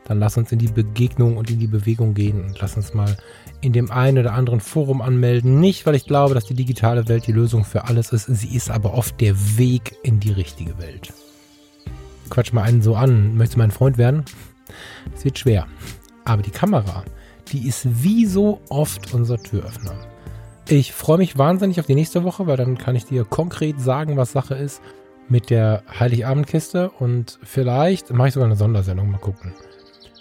[0.04, 3.16] dann lasst uns in die Begegnung und in die Bewegung gehen und lasst uns mal
[3.62, 5.60] in dem einen oder anderen Forum anmelden.
[5.60, 8.26] Nicht, weil ich glaube, dass die digitale Welt die Lösung für alles ist.
[8.26, 11.12] Sie ist aber oft der Weg in die richtige Welt.
[12.28, 13.34] Quatsch mal einen so an.
[13.36, 14.24] Möchtest du mein Freund werden?
[15.14, 15.66] Es wird schwer.
[16.24, 17.04] Aber die Kamera,
[17.48, 19.94] die ist wie so oft unser Türöffner.
[20.68, 24.16] Ich freue mich wahnsinnig auf die nächste Woche, weil dann kann ich dir konkret sagen,
[24.16, 24.80] was Sache ist
[25.28, 29.52] mit der Heiligabendkiste und vielleicht mache ich sogar eine Sondersendung, mal gucken.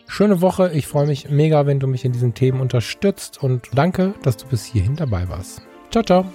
[0.08, 4.14] Schöne Woche, ich freue mich mega, wenn du mich in diesen Themen unterstützt und danke,
[4.24, 5.62] dass du bis hierhin dabei warst.
[5.90, 6.26] Ciao, ciao.